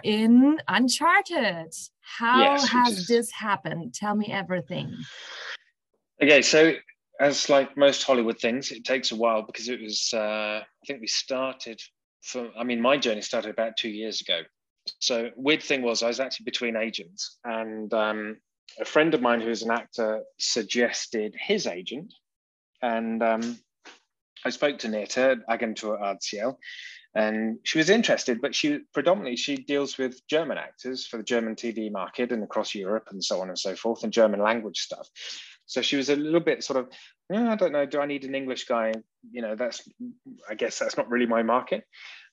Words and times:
are 0.00 0.10
in 0.10 0.58
Uncharted. 0.68 1.74
How 2.00 2.42
yes, 2.42 2.68
has 2.68 3.06
this 3.06 3.30
happened? 3.30 3.94
Tell 3.94 4.14
me 4.14 4.26
everything. 4.30 4.96
Okay, 6.22 6.42
so 6.42 6.72
as 7.20 7.48
like 7.48 7.76
most 7.76 8.02
Hollywood 8.02 8.38
things, 8.38 8.70
it 8.72 8.84
takes 8.84 9.12
a 9.12 9.16
while 9.16 9.42
because 9.42 9.68
it 9.68 9.80
was. 9.80 10.10
Uh, 10.12 10.62
I 10.62 10.86
think 10.86 11.00
we 11.00 11.06
started. 11.06 11.80
For, 12.22 12.50
I 12.58 12.64
mean, 12.64 12.80
my 12.80 12.98
journey 12.98 13.22
started 13.22 13.50
about 13.50 13.76
two 13.78 13.88
years 13.88 14.20
ago. 14.20 14.42
So 14.98 15.30
weird 15.36 15.62
thing 15.62 15.82
was, 15.82 16.02
I 16.02 16.08
was 16.08 16.20
actually 16.20 16.44
between 16.44 16.76
agents, 16.76 17.38
and 17.44 17.92
um, 17.94 18.36
a 18.78 18.84
friend 18.84 19.14
of 19.14 19.22
mine 19.22 19.40
who 19.40 19.48
is 19.48 19.62
an 19.62 19.70
actor 19.70 20.22
suggested 20.38 21.34
his 21.38 21.66
agent, 21.66 22.12
and 22.82 23.22
um, 23.22 23.58
I 24.44 24.50
spoke 24.50 24.78
to 24.80 24.88
Nita 24.88 25.38
Agentur 25.48 26.00
RCL, 26.00 26.56
and 27.14 27.58
she 27.64 27.78
was 27.78 27.90
interested, 27.90 28.40
but 28.40 28.54
she 28.54 28.80
predominantly 28.94 29.36
she 29.36 29.56
deals 29.56 29.98
with 29.98 30.26
German 30.28 30.58
actors 30.58 31.06
for 31.06 31.16
the 31.16 31.22
German 31.24 31.56
TV 31.56 31.90
market 31.90 32.30
and 32.30 32.44
across 32.44 32.74
Europe 32.74 33.08
and 33.10 33.22
so 33.22 33.40
on 33.40 33.48
and 33.48 33.58
so 33.58 33.74
forth, 33.74 34.04
and 34.04 34.12
German 34.12 34.40
language 34.40 34.78
stuff. 34.78 35.08
So 35.66 35.82
she 35.82 35.96
was 35.96 36.08
a 36.08 36.16
little 36.16 36.40
bit 36.40 36.62
sort 36.64 36.78
of, 36.78 36.88
I 37.32 37.56
don't 37.56 37.72
know, 37.72 37.86
do 37.86 38.00
I 38.00 38.06
need 38.06 38.24
an 38.24 38.34
English 38.34 38.64
guy? 38.64 38.92
You 39.30 39.42
know, 39.42 39.56
that's 39.56 39.88
I 40.48 40.54
guess 40.54 40.78
that's 40.78 40.96
not 40.96 41.10
really 41.10 41.26
my 41.26 41.42
market. 41.42 41.84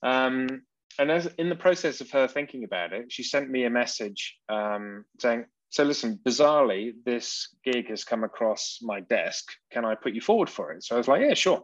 Um, 0.02 0.62
and 0.98 1.10
as 1.10 1.26
in 1.38 1.48
the 1.48 1.56
process 1.56 2.00
of 2.00 2.10
her 2.10 2.26
thinking 2.26 2.64
about 2.64 2.92
it, 2.92 3.12
she 3.12 3.22
sent 3.22 3.48
me 3.48 3.64
a 3.64 3.70
message 3.70 4.36
um, 4.48 5.04
saying, 5.20 5.46
so 5.70 5.84
listen, 5.84 6.18
bizarrely, 6.24 6.92
this 7.04 7.54
gig 7.64 7.88
has 7.88 8.04
come 8.04 8.24
across 8.24 8.78
my 8.80 9.00
desk. 9.00 9.52
Can 9.70 9.84
I 9.84 9.94
put 9.94 10.14
you 10.14 10.20
forward 10.20 10.48
for 10.48 10.72
it? 10.72 10.82
So 10.82 10.94
I 10.94 10.98
was 10.98 11.08
like, 11.08 11.20
yeah, 11.20 11.34
sure. 11.34 11.62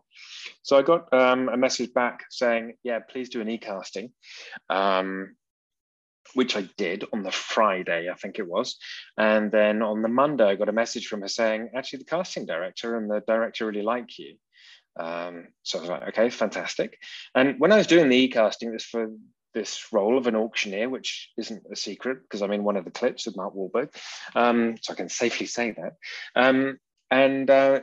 So 0.62 0.76
I 0.76 0.82
got 0.82 1.12
um, 1.12 1.48
a 1.48 1.56
message 1.56 1.94
back 1.94 2.24
saying, 2.30 2.74
yeah, 2.82 2.98
please 2.98 3.30
do 3.30 3.40
an 3.40 3.48
e-casting, 3.48 4.12
um, 4.68 5.36
which 6.34 6.54
I 6.54 6.68
did 6.76 7.04
on 7.14 7.22
the 7.22 7.30
Friday, 7.30 8.10
I 8.10 8.14
think 8.14 8.38
it 8.38 8.46
was. 8.46 8.76
And 9.16 9.50
then 9.50 9.80
on 9.80 10.02
the 10.02 10.08
Monday, 10.08 10.44
I 10.44 10.56
got 10.56 10.68
a 10.68 10.72
message 10.72 11.06
from 11.06 11.22
her 11.22 11.28
saying, 11.28 11.70
actually, 11.74 12.00
the 12.00 12.04
casting 12.04 12.44
director 12.44 12.96
and 12.96 13.10
the 13.10 13.22
director 13.26 13.66
really 13.66 13.82
like 13.82 14.18
you. 14.18 14.36
Um, 15.00 15.48
so 15.62 15.78
I 15.78 15.80
was 15.80 15.90
like, 15.90 16.08
okay, 16.08 16.30
fantastic. 16.30 16.98
And 17.34 17.58
when 17.58 17.72
I 17.72 17.78
was 17.78 17.86
doing 17.86 18.08
the 18.08 18.16
e-casting, 18.16 18.68
it 18.68 18.72
was 18.72 18.84
for 18.84 19.08
this 19.54 19.92
role 19.92 20.18
of 20.18 20.26
an 20.26 20.36
auctioneer, 20.36 20.88
which 20.88 21.30
isn't 21.38 21.62
a 21.70 21.76
secret 21.76 22.22
because 22.22 22.42
I'm 22.42 22.52
in 22.52 22.64
one 22.64 22.76
of 22.76 22.84
the 22.84 22.90
clips 22.90 23.26
of 23.26 23.36
Mark 23.36 23.54
Wahlberg, 23.54 23.94
um, 24.34 24.76
so 24.82 24.92
I 24.92 24.96
can 24.96 25.08
safely 25.08 25.46
say 25.46 25.70
that. 25.72 25.94
Um, 26.34 26.78
and 27.10 27.48
uh, 27.48 27.80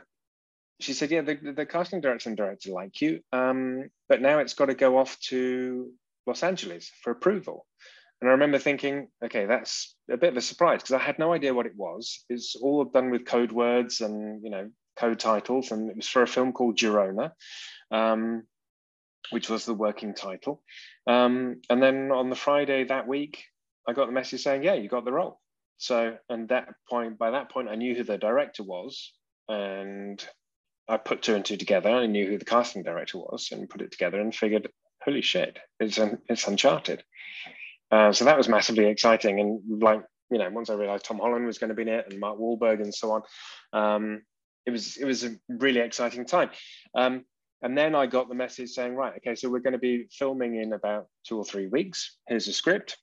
she 0.80 0.92
said, 0.92 1.10
"Yeah, 1.10 1.22
the, 1.22 1.34
the, 1.56 1.66
casting 1.66 2.00
director 2.00 2.28
and 2.28 2.36
director 2.36 2.70
like 2.70 3.00
you, 3.00 3.20
um, 3.32 3.90
but 4.08 4.20
now 4.20 4.38
it's 4.38 4.54
got 4.54 4.66
to 4.66 4.74
go 4.74 4.98
off 4.98 5.18
to 5.28 5.90
Los 6.26 6.42
Angeles 6.42 6.90
for 7.02 7.10
approval." 7.10 7.66
And 8.20 8.28
I 8.28 8.32
remember 8.32 8.58
thinking, 8.58 9.08
"Okay, 9.24 9.46
that's 9.46 9.96
a 10.10 10.16
bit 10.16 10.30
of 10.30 10.36
a 10.36 10.42
surprise 10.42 10.82
because 10.82 10.94
I 10.94 10.98
had 10.98 11.18
no 11.18 11.32
idea 11.32 11.54
what 11.54 11.66
it 11.66 11.76
was. 11.76 12.24
It's 12.28 12.54
all 12.54 12.84
done 12.84 13.10
with 13.10 13.24
code 13.24 13.52
words 13.52 14.00
and 14.00 14.44
you 14.44 14.50
know 14.50 14.70
code 14.96 15.18
titles, 15.18 15.72
and 15.72 15.90
it 15.90 15.96
was 15.96 16.08
for 16.08 16.22
a 16.22 16.26
film 16.26 16.52
called 16.52 16.76
Girona." 16.76 17.32
Um, 17.90 18.44
which 19.30 19.48
was 19.48 19.64
the 19.64 19.74
working 19.74 20.14
title. 20.14 20.62
Um, 21.06 21.60
and 21.70 21.82
then 21.82 22.10
on 22.10 22.30
the 22.30 22.36
Friday 22.36 22.84
that 22.84 23.08
week, 23.08 23.44
I 23.88 23.92
got 23.92 24.06
the 24.06 24.12
message 24.12 24.42
saying, 24.42 24.62
"Yeah, 24.62 24.74
you 24.74 24.88
got 24.88 25.04
the 25.04 25.12
role." 25.12 25.40
So, 25.78 26.16
and 26.28 26.48
that 26.48 26.68
point, 26.88 27.18
by 27.18 27.32
that 27.32 27.50
point, 27.50 27.68
I 27.68 27.74
knew 27.74 27.94
who 27.94 28.04
the 28.04 28.18
director 28.18 28.62
was, 28.62 29.12
and 29.48 30.24
I 30.88 30.96
put 30.96 31.22
two 31.22 31.34
and 31.34 31.44
two 31.44 31.56
together. 31.56 31.90
I 31.90 32.06
knew 32.06 32.26
who 32.26 32.38
the 32.38 32.44
casting 32.44 32.82
director 32.82 33.18
was, 33.18 33.50
and 33.52 33.68
put 33.68 33.82
it 33.82 33.92
together, 33.92 34.20
and 34.20 34.34
figured, 34.34 34.70
"Holy 35.04 35.22
shit, 35.22 35.58
it's 35.80 35.98
un- 35.98 36.22
it's 36.28 36.46
Uncharted." 36.46 37.02
Uh, 37.90 38.12
so 38.12 38.24
that 38.24 38.38
was 38.38 38.48
massively 38.48 38.86
exciting, 38.86 39.40
and 39.40 39.82
like 39.82 40.02
you 40.30 40.38
know, 40.38 40.48
once 40.50 40.70
I 40.70 40.74
realized 40.74 41.04
Tom 41.04 41.18
Holland 41.18 41.46
was 41.46 41.58
going 41.58 41.68
to 41.68 41.74
be 41.74 41.82
in 41.82 41.88
it, 41.88 42.06
and 42.10 42.18
Mark 42.18 42.38
Wahlberg, 42.38 42.80
and 42.80 42.94
so 42.94 43.12
on, 43.12 43.22
um, 43.72 44.22
it 44.64 44.70
was 44.70 44.96
it 44.96 45.04
was 45.04 45.24
a 45.24 45.36
really 45.48 45.80
exciting 45.80 46.24
time. 46.24 46.50
Um, 46.94 47.24
and 47.62 47.78
then 47.78 47.94
I 47.94 48.06
got 48.06 48.28
the 48.28 48.34
message 48.34 48.70
saying, 48.70 48.94
right, 48.94 49.14
okay, 49.16 49.36
so 49.36 49.48
we're 49.48 49.60
going 49.60 49.72
to 49.72 49.78
be 49.78 50.08
filming 50.10 50.56
in 50.60 50.72
about 50.72 51.06
two 51.26 51.38
or 51.38 51.44
three 51.44 51.68
weeks. 51.68 52.16
Here's 52.28 52.48
a 52.48 52.52
script. 52.52 52.98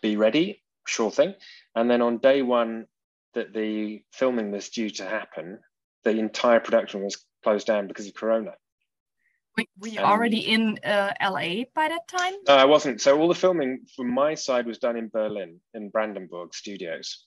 Be 0.00 0.16
ready, 0.16 0.62
sure 0.86 1.10
thing. 1.10 1.34
And 1.74 1.90
then 1.90 2.00
on 2.00 2.18
day 2.18 2.42
one 2.42 2.86
that 3.34 3.52
the 3.52 4.02
filming 4.12 4.50
was 4.50 4.70
due 4.70 4.90
to 4.90 5.04
happen, 5.04 5.58
the 6.04 6.18
entire 6.18 6.60
production 6.60 7.02
was 7.02 7.22
closed 7.42 7.66
down 7.66 7.86
because 7.86 8.06
of 8.06 8.14
Corona. 8.14 8.52
Were 9.78 9.88
you 9.88 10.00
um, 10.00 10.06
already 10.06 10.40
in 10.40 10.78
uh, 10.84 11.12
LA 11.22 11.64
by 11.74 11.88
that 11.88 12.08
time? 12.08 12.32
No, 12.48 12.56
I 12.56 12.64
wasn't. 12.64 13.00
So 13.00 13.18
all 13.18 13.28
the 13.28 13.34
filming 13.34 13.80
from 13.94 14.12
my 14.12 14.34
side 14.34 14.66
was 14.66 14.78
done 14.78 14.96
in 14.96 15.08
Berlin, 15.08 15.60
in 15.74 15.90
Brandenburg 15.90 16.54
Studios. 16.54 17.26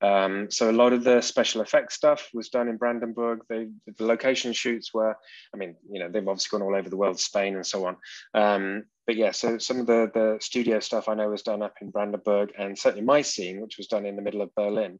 Um, 0.00 0.50
so 0.50 0.68
a 0.68 0.72
lot 0.72 0.92
of 0.92 1.04
the 1.04 1.20
special 1.20 1.60
effects 1.60 1.94
stuff 1.94 2.28
was 2.34 2.48
done 2.48 2.68
in 2.68 2.76
Brandenburg. 2.76 3.42
They, 3.48 3.68
the 3.86 4.04
location 4.04 4.52
shoots 4.52 4.92
were, 4.92 5.16
I 5.54 5.56
mean, 5.56 5.76
you 5.88 6.00
know, 6.00 6.08
they've 6.08 6.26
obviously 6.26 6.58
gone 6.58 6.66
all 6.66 6.76
over 6.76 6.90
the 6.90 6.96
world, 6.96 7.20
Spain 7.20 7.54
and 7.54 7.66
so 7.66 7.86
on. 7.86 7.96
Um, 8.34 8.84
but 9.06 9.16
yeah, 9.16 9.30
so 9.30 9.58
some 9.58 9.78
of 9.78 9.86
the, 9.86 10.10
the 10.12 10.38
studio 10.40 10.80
stuff 10.80 11.08
I 11.08 11.14
know 11.14 11.28
was 11.28 11.42
done 11.42 11.62
up 11.62 11.74
in 11.80 11.90
Brandenburg 11.90 12.52
and 12.58 12.76
certainly 12.76 13.04
my 13.04 13.22
scene, 13.22 13.60
which 13.60 13.78
was 13.78 13.86
done 13.86 14.04
in 14.04 14.16
the 14.16 14.22
middle 14.22 14.42
of 14.42 14.54
Berlin, 14.56 14.98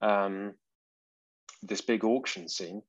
um, 0.00 0.54
this 1.62 1.80
big 1.80 2.04
auction 2.04 2.48
scene 2.48 2.82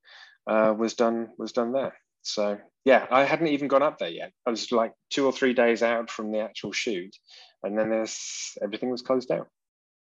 uh, 0.48 0.74
was 0.78 0.94
done 0.94 1.30
was 1.38 1.52
done 1.52 1.72
there. 1.72 1.96
So 2.22 2.58
yeah, 2.86 3.08
I 3.10 3.24
hadn't 3.24 3.48
even 3.48 3.68
gone 3.68 3.84
up 3.84 3.98
there 3.98 4.10
yet. 4.10 4.32
I 4.46 4.50
was 4.50 4.72
like 4.72 4.94
two 5.10 5.26
or 5.26 5.32
three 5.32 5.54
days 5.54 5.84
out 5.84 6.10
from 6.10 6.32
the 6.32 6.40
actual 6.40 6.72
shoot, 6.72 7.16
and 7.64 7.78
then 7.78 7.90
there's 7.90 8.58
everything 8.62 8.90
was 8.90 9.02
closed 9.02 9.30
down. 9.30 9.46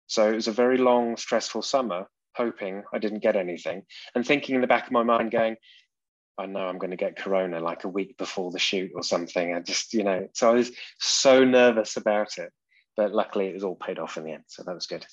So 0.08 0.30
it 0.30 0.36
was 0.36 0.48
a 0.48 0.52
very 0.52 0.78
long, 0.78 1.18
stressful 1.18 1.62
summer, 1.62 2.08
hoping 2.36 2.84
I 2.94 3.00
didn't 3.00 3.24
get 3.24 3.36
anything 3.36 3.84
and 4.14 4.26
thinking 4.26 4.56
in 4.56 4.62
the 4.62 4.68
back 4.68 4.86
of 4.86 4.92
my 4.92 5.04
mind, 5.04 5.32
going, 5.32 5.56
I 6.38 6.46
know 6.46 6.68
I'm 6.68 6.78
going 6.78 6.92
to 6.92 6.98
get 6.98 7.18
corona 7.18 7.60
like 7.60 7.86
a 7.86 7.90
week 7.90 8.18
before 8.18 8.52
the 8.52 8.60
shoot 8.60 8.92
or 8.94 9.04
something. 9.04 9.56
I 9.56 9.62
just, 9.62 9.94
you 9.94 10.04
know, 10.04 10.28
so 10.34 10.52
I 10.52 10.54
was 10.54 10.72
so 11.00 11.44
nervous 11.44 11.96
about 11.96 12.38
it. 12.38 12.52
But 12.98 13.14
luckily 13.14 13.48
it 13.48 13.54
was 13.54 13.64
all 13.64 13.76
paid 13.76 14.00
off 14.00 14.18
in 14.18 14.26
the 14.26 14.34
end. 14.34 14.44
So 14.48 14.64
that 14.64 14.76
was 14.76 14.88
good. 14.88 15.06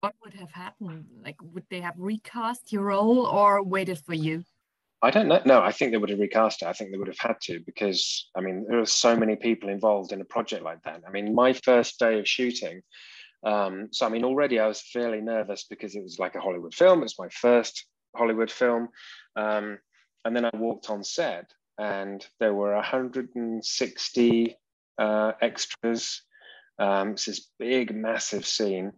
What 0.00 0.14
would 0.24 0.34
have 0.34 0.50
happened? 0.50 1.04
Like, 1.22 1.36
would 1.42 1.64
they 1.70 1.80
have 1.80 1.94
recast 1.98 2.72
your 2.72 2.84
role 2.84 3.26
or 3.26 3.62
waited 3.62 3.98
for 3.98 4.14
you? 4.14 4.44
I 5.02 5.10
don't 5.10 5.28
know. 5.28 5.40
No, 5.46 5.62
I 5.62 5.72
think 5.72 5.92
they 5.92 5.98
would 5.98 6.10
have 6.10 6.18
recast 6.18 6.62
it. 6.62 6.68
I 6.68 6.72
think 6.72 6.90
they 6.90 6.98
would 6.98 7.08
have 7.08 7.18
had 7.18 7.36
to 7.42 7.60
because, 7.64 8.28
I 8.34 8.40
mean, 8.40 8.66
there 8.68 8.80
are 8.80 8.86
so 8.86 9.16
many 9.16 9.36
people 9.36 9.68
involved 9.70 10.12
in 10.12 10.20
a 10.20 10.26
project 10.26 10.62
like 10.62 10.82
that. 10.82 11.02
I 11.06 11.10
mean, 11.10 11.34
my 11.34 11.52
first 11.52 11.98
day 11.98 12.18
of 12.18 12.28
shooting, 12.28 12.82
um, 13.42 13.88
so, 13.90 14.06
I 14.06 14.08
mean, 14.08 14.24
already 14.24 14.58
I 14.58 14.66
was 14.66 14.82
fairly 14.82 15.20
nervous 15.20 15.64
because 15.64 15.94
it 15.94 16.02
was 16.02 16.18
like 16.18 16.34
a 16.34 16.40
Hollywood 16.40 16.74
film. 16.74 17.00
It 17.00 17.04
was 17.04 17.18
my 17.18 17.28
first 17.28 17.86
Hollywood 18.14 18.50
film. 18.50 18.88
Um, 19.36 19.78
and 20.24 20.36
then 20.36 20.44
I 20.44 20.50
walked 20.54 20.90
on 20.90 21.02
set 21.02 21.50
and 21.78 22.24
there 22.38 22.52
were 22.52 22.74
160 22.74 24.56
uh, 24.98 25.32
extras. 25.40 26.22
Um, 26.78 27.12
it's 27.12 27.24
this 27.24 27.48
big, 27.58 27.94
massive 27.94 28.46
scene. 28.46 28.92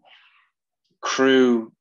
Crew, 1.00 1.72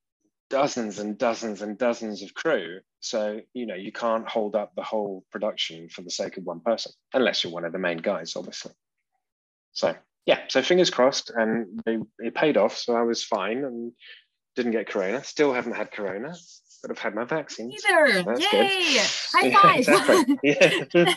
dozens 0.48 0.98
and 0.98 1.18
dozens 1.18 1.62
and 1.62 1.78
dozens 1.78 2.22
of 2.22 2.34
crew. 2.34 2.80
So, 3.00 3.40
you 3.52 3.66
know, 3.66 3.74
you 3.74 3.90
can't 3.90 4.28
hold 4.28 4.54
up 4.54 4.72
the 4.76 4.82
whole 4.82 5.24
production 5.32 5.88
for 5.88 6.02
the 6.02 6.10
sake 6.10 6.36
of 6.36 6.44
one 6.44 6.60
person, 6.60 6.92
unless 7.14 7.42
you're 7.42 7.52
one 7.52 7.64
of 7.64 7.72
the 7.72 7.78
main 7.78 7.98
guys, 7.98 8.36
obviously. 8.36 8.72
So 9.72 9.94
yeah, 10.26 10.40
so 10.48 10.62
fingers 10.62 10.90
crossed, 10.90 11.30
and 11.30 11.80
they, 11.84 11.98
it 12.18 12.34
paid 12.34 12.56
off. 12.56 12.76
So 12.76 12.94
I 12.94 13.02
was 13.02 13.24
fine 13.24 13.64
and 13.64 13.92
didn't 14.54 14.72
get 14.72 14.88
corona. 14.88 15.24
Still 15.24 15.52
haven't 15.52 15.74
had 15.74 15.90
corona, 15.90 16.34
but 16.82 16.90
I've 16.90 16.98
had 16.98 17.14
my 17.14 17.24
vaccine. 17.24 17.72
Either. 17.72 18.22
That's 18.22 18.40
Yay! 18.52 18.94
Good. 18.94 19.54
High 19.54 19.82
five. 19.82 20.26
Yeah, 20.42 20.84
yeah. 20.94 21.14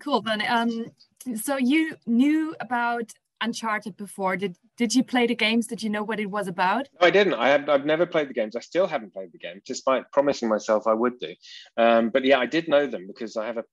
cool. 0.00 0.20
Then, 0.20 0.42
um, 0.46 0.92
so 1.36 1.56
you 1.56 1.96
knew 2.06 2.54
about 2.60 3.12
Uncharted 3.40 3.96
before. 3.96 4.36
Did 4.36 4.56
did 4.76 4.94
you 4.94 5.02
play 5.02 5.26
the 5.26 5.34
games? 5.34 5.66
Did 5.66 5.82
you 5.82 5.90
know 5.90 6.02
what 6.02 6.20
it 6.20 6.30
was 6.30 6.46
about? 6.46 6.88
No, 7.00 7.06
I 7.06 7.10
didn't. 7.10 7.34
I 7.34 7.48
had, 7.48 7.68
I've 7.68 7.84
never 7.84 8.06
played 8.06 8.28
the 8.28 8.34
games. 8.34 8.56
I 8.56 8.60
still 8.60 8.86
haven't 8.86 9.12
played 9.12 9.32
the 9.32 9.38
game, 9.38 9.60
despite 9.66 10.10
promising 10.12 10.48
myself 10.48 10.86
I 10.86 10.94
would 10.94 11.18
do. 11.18 11.34
Um, 11.76 12.10
but 12.10 12.24
yeah, 12.24 12.38
I 12.38 12.46
did 12.46 12.68
know 12.68 12.86
them 12.86 13.06
because 13.06 13.36
I 13.36 13.46
have 13.46 13.58
a 13.58 13.64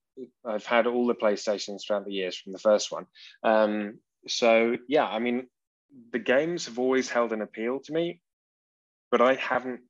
I've 0.44 0.66
had 0.66 0.86
all 0.86 1.06
the 1.06 1.14
PlayStations 1.14 1.82
throughout 1.86 2.04
the 2.04 2.12
years 2.12 2.36
from 2.36 2.52
the 2.52 2.58
first 2.58 2.92
one. 2.92 3.06
Um, 3.42 3.98
so 4.26 4.76
yeah, 4.88 5.06
I 5.06 5.18
mean, 5.18 5.46
the 6.12 6.18
games 6.18 6.66
have 6.66 6.78
always 6.78 7.08
held 7.08 7.32
an 7.32 7.42
appeal 7.42 7.80
to 7.80 7.92
me, 7.92 8.20
but 9.10 9.20
I 9.20 9.34
haven't 9.34 9.80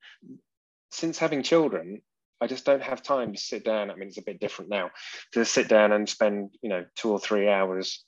since 0.91 1.19
having 1.19 1.43
children. 1.43 2.03
I 2.41 2.47
just 2.47 2.65
don't 2.65 2.83
have 2.83 3.03
time 3.03 3.35
to 3.35 3.39
sit 3.39 3.65
down. 3.65 3.91
I 3.91 3.95
mean, 3.95 4.09
it's 4.09 4.19
a 4.19 4.23
bit 4.23 4.41
different 4.41 4.71
now 4.71 4.91
to 5.33 5.45
sit 5.45 5.69
down 5.69 5.93
and 5.93 6.09
spend, 6.09 6.55
you 6.63 6.71
know, 6.71 6.87
two 6.97 7.11
or 7.11 7.21
three 7.21 7.49
hours 7.49 8.03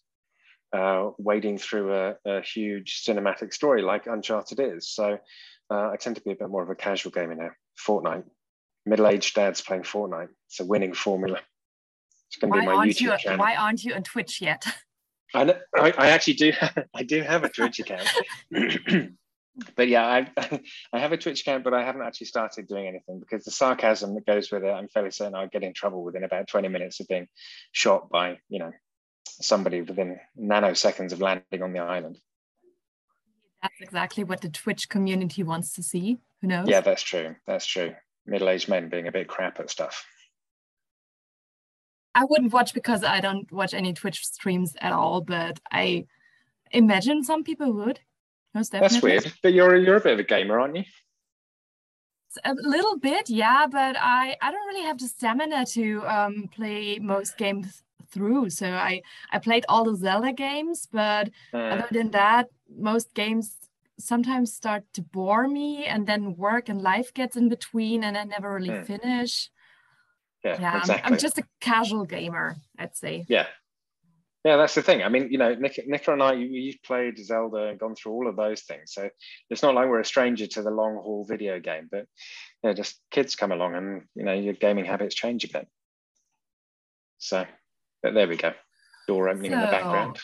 uh, 0.73 1.11
wading 1.19 1.59
through 1.59 1.95
a, 1.95 2.15
a, 2.25 2.41
huge 2.41 3.03
cinematic 3.07 3.53
story 3.53 3.83
like 3.83 4.07
Uncharted 4.07 4.59
is. 4.59 4.89
So 4.89 5.19
uh, 5.71 5.91
I 5.91 5.97
tend 5.97 6.17
to 6.17 6.23
be 6.23 6.33
a 6.33 6.37
bit 6.37 6.49
more 6.49 6.63
of 6.63 6.71
a 6.71 6.75
casual 6.75 7.13
gamer 7.13 7.35
now. 7.35 7.51
Fortnite, 7.87 8.25
middle-aged 8.87 9.35
dads 9.35 9.61
playing 9.61 9.83
Fortnite. 9.83 10.29
It's 10.49 10.61
a 10.61 10.65
winning 10.65 10.95
formula. 10.95 11.41
It's 12.33 12.41
going 12.41 12.53
to 12.53 12.61
be 12.61 12.67
my 12.67 12.87
YouTube 12.87 13.01
you, 13.01 13.19
channel. 13.19 13.39
Why 13.39 13.57
aren't 13.57 13.85
you 13.85 13.93
on 13.95 14.03
Twitch 14.03 14.41
yet? 14.41 14.65
I, 15.35 15.55
I, 15.75 15.93
I 15.97 16.09
actually 16.09 16.35
do. 16.35 16.53
Have, 16.53 16.85
I 16.95 17.03
do 17.03 17.23
have 17.23 17.45
a 17.45 17.49
Twitch 17.49 17.79
account. 17.79 18.09
but 19.77 19.89
yeah, 19.89 20.07
I 20.07 20.61
I 20.93 20.99
have 20.99 21.13
a 21.13 21.19
Twitch 21.19 21.43
account, 21.43 21.65
but 21.65 21.75
I 21.75 21.85
haven't 21.85 22.03
actually 22.03 22.27
started 22.29 22.67
doing 22.67 22.87
anything 22.87 23.21
because 23.21 23.45
the 23.45 23.51
sarcasm 23.51 24.15
that 24.15 24.27
goes 24.27 24.51
with 24.51 24.65
it, 24.65 24.71
I'm 24.71 24.89
fairly 24.89 25.11
certain 25.11 25.35
I'd 25.35 25.51
get 25.51 25.63
in 25.63 25.75
trouble 25.75 26.03
within 26.03 26.25
about 26.25 26.49
20 26.49 26.69
minutes 26.69 27.01
of 27.01 27.09
being 27.09 27.29
shot 27.73 28.09
by 28.09 28.39
you 28.49 28.59
know 28.59 28.73
somebody 29.27 29.83
within 29.83 30.19
nanoseconds 30.39 31.13
of 31.13 31.21
landing 31.21 31.63
on 31.63 31.73
the 31.73 31.81
island. 31.81 32.19
That's 33.63 33.81
exactly 33.81 34.25
what 34.25 34.41
the 34.41 34.49
Twitch 34.49 34.89
community 34.89 35.43
wants 35.43 35.75
to 35.75 35.83
see. 35.83 36.19
Who 36.41 36.49
knows? 36.49 36.67
Yeah, 36.69 36.81
that's 36.81 37.03
true. 37.03 37.37
That's 37.47 37.65
true. 37.65 37.95
Middle-aged 38.27 38.69
men 38.69 38.89
being 38.89 39.07
a 39.07 39.13
bit 39.13 39.29
crap 39.29 39.61
at 39.61 39.71
stuff. 39.71 40.05
I 42.15 42.25
wouldn't 42.25 42.53
watch 42.53 42.75
because 42.75 43.05
I 43.05 43.21
don't 43.21 43.51
watch 43.51 43.75
any 43.75 43.93
Twitch 43.93 44.27
streams 44.27 44.77
at 44.81 44.93
all, 44.93 45.21
but 45.21 45.61
I 45.71 46.07
imagine 46.71 47.25
some 47.25 47.43
people 47.43 47.73
would. 47.73 48.01
Most 48.55 48.73
definitely. 48.73 49.13
That's 49.13 49.25
weird. 49.25 49.35
But 49.43 49.53
you're 49.55 49.77
you're 49.77 49.97
a 49.97 50.01
bit 50.01 50.15
of 50.15 50.19
a 50.19 50.25
gamer, 50.25 50.61
aren't 50.61 50.77
you? 50.77 50.85
A 52.45 52.55
little 52.55 52.99
bit, 52.99 53.29
yeah, 53.29 53.67
but 53.71 53.97
I 53.99 54.37
I 54.41 54.51
don't 54.51 54.67
really 54.67 54.87
have 54.87 54.99
the 54.99 55.09
stamina 55.09 55.67
to 55.67 56.03
um, 56.07 56.49
play 56.55 56.99
most 56.99 57.37
games 57.37 57.83
through. 58.11 58.51
So 58.51 58.69
I 58.71 59.03
I 59.31 59.39
played 59.39 59.65
all 59.69 59.85
the 59.85 59.97
Zelda 59.97 60.33
games, 60.33 60.89
but 60.91 61.31
uh, 61.55 61.59
other 61.59 61.89
than 61.91 62.11
that, 62.11 62.49
most 62.77 63.15
games 63.15 63.57
sometimes 63.99 64.53
start 64.53 64.85
to 64.95 65.03
bore 65.03 65.49
me, 65.49 65.85
and 65.87 66.07
then 66.07 66.37
work 66.37 66.69
and 66.69 66.83
life 66.83 67.15
gets 67.15 67.37
in 67.37 67.49
between, 67.49 68.05
and 68.05 68.17
I 68.19 68.25
never 68.25 68.53
really 68.53 68.77
hmm. 68.77 68.85
finish 68.85 69.51
yeah, 70.45 70.61
yeah 70.61 70.79
exactly. 70.79 71.05
I'm, 71.05 71.13
I'm 71.13 71.19
just 71.19 71.39
a 71.39 71.45
casual 71.61 72.05
gamer, 72.05 72.57
I'd 72.79 72.97
say. 72.97 73.25
Yeah, 73.29 73.47
yeah, 74.45 74.57
that's 74.57 74.75
the 74.75 74.83
thing. 74.83 75.03
I 75.03 75.09
mean, 75.09 75.31
you 75.31 75.39
know, 75.39 75.55
Nick, 75.55 75.81
Nick 75.87 76.09
and 76.09 76.23
I, 76.23 76.33
you've 76.33 76.83
played 76.83 77.17
Zelda 77.19 77.69
and 77.69 77.79
gone 77.79 77.95
through 77.95 78.13
all 78.13 78.29
of 78.29 78.35
those 78.35 78.63
things. 78.63 78.93
So 78.93 79.09
it's 79.51 79.63
not 79.63 79.75
like 79.75 79.89
we're 79.89 80.01
a 80.01 80.05
stranger 80.05 80.49
to 80.49 80.63
the 80.63 80.71
long 80.71 80.97
haul 80.97 81.25
video 81.25 81.61
game, 81.61 81.89
but 81.91 82.07
you 82.63 82.71
know, 82.71 82.75
just 82.75 83.01
kids 83.13 83.37
come 83.37 83.53
along 83.53 83.77
and, 83.77 84.03
you 84.17 84.25
know, 84.25 84.33
your 84.33 84.55
gaming 84.55 84.85
habits 84.85 85.15
change 85.15 85.45
again. 85.45 85.67
So, 87.19 87.45
but 88.03 88.15
there 88.15 88.27
we 88.27 88.37
go. 88.37 88.53
Door 89.07 89.29
opening 89.29 89.53
so, 89.53 89.59
in 89.59 89.61
the 89.61 89.67
background. 89.71 90.19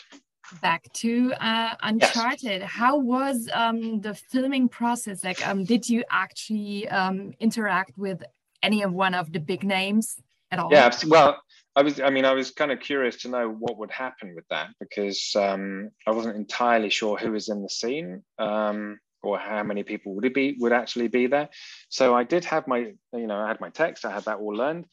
Back 0.61 0.91
to 0.93 1.31
uh, 1.39 1.75
Uncharted. 1.81 2.61
Yes. 2.61 2.69
How 2.69 2.97
was 2.97 3.47
um, 3.53 4.01
the 4.01 4.15
filming 4.15 4.67
process? 4.67 5.23
Like, 5.23 5.47
um, 5.47 5.63
did 5.63 5.87
you 5.87 6.03
actually 6.11 6.89
um, 6.89 7.33
interact 7.39 7.97
with 7.97 8.21
any 8.61 8.83
of 8.83 8.93
one 8.93 9.13
of 9.13 9.31
the 9.31 9.39
big 9.39 9.63
names 9.63 10.15
at 10.51 10.59
all? 10.59 10.69
Yeah, 10.71 10.91
well, 11.07 11.41
I 11.75 11.81
was. 11.81 11.99
I 11.99 12.09
mean, 12.09 12.25
I 12.25 12.33
was 12.33 12.51
kind 12.51 12.71
of 12.71 12.79
curious 12.79 13.17
to 13.17 13.29
know 13.29 13.49
what 13.49 13.77
would 13.77 13.91
happen 13.91 14.35
with 14.35 14.47
that 14.49 14.69
because 14.79 15.33
um, 15.35 15.89
I 16.05 16.11
wasn't 16.11 16.35
entirely 16.35 16.89
sure 16.89 17.17
who 17.17 17.31
was 17.31 17.49
in 17.49 17.61
the 17.61 17.69
scene 17.69 18.23
um, 18.37 18.99
or 19.21 19.37
how 19.37 19.63
many 19.63 19.83
people 19.83 20.15
would 20.15 20.25
it 20.25 20.33
be 20.33 20.55
would 20.59 20.73
actually 20.73 21.07
be 21.07 21.27
there. 21.27 21.49
So 21.89 22.15
I 22.15 22.23
did 22.23 22.45
have 22.45 22.67
my, 22.67 22.91
you 23.13 23.27
know, 23.27 23.37
I 23.37 23.47
had 23.47 23.61
my 23.61 23.69
text. 23.69 24.05
I 24.05 24.11
had 24.11 24.25
that 24.25 24.39
all 24.39 24.55
learned. 24.55 24.85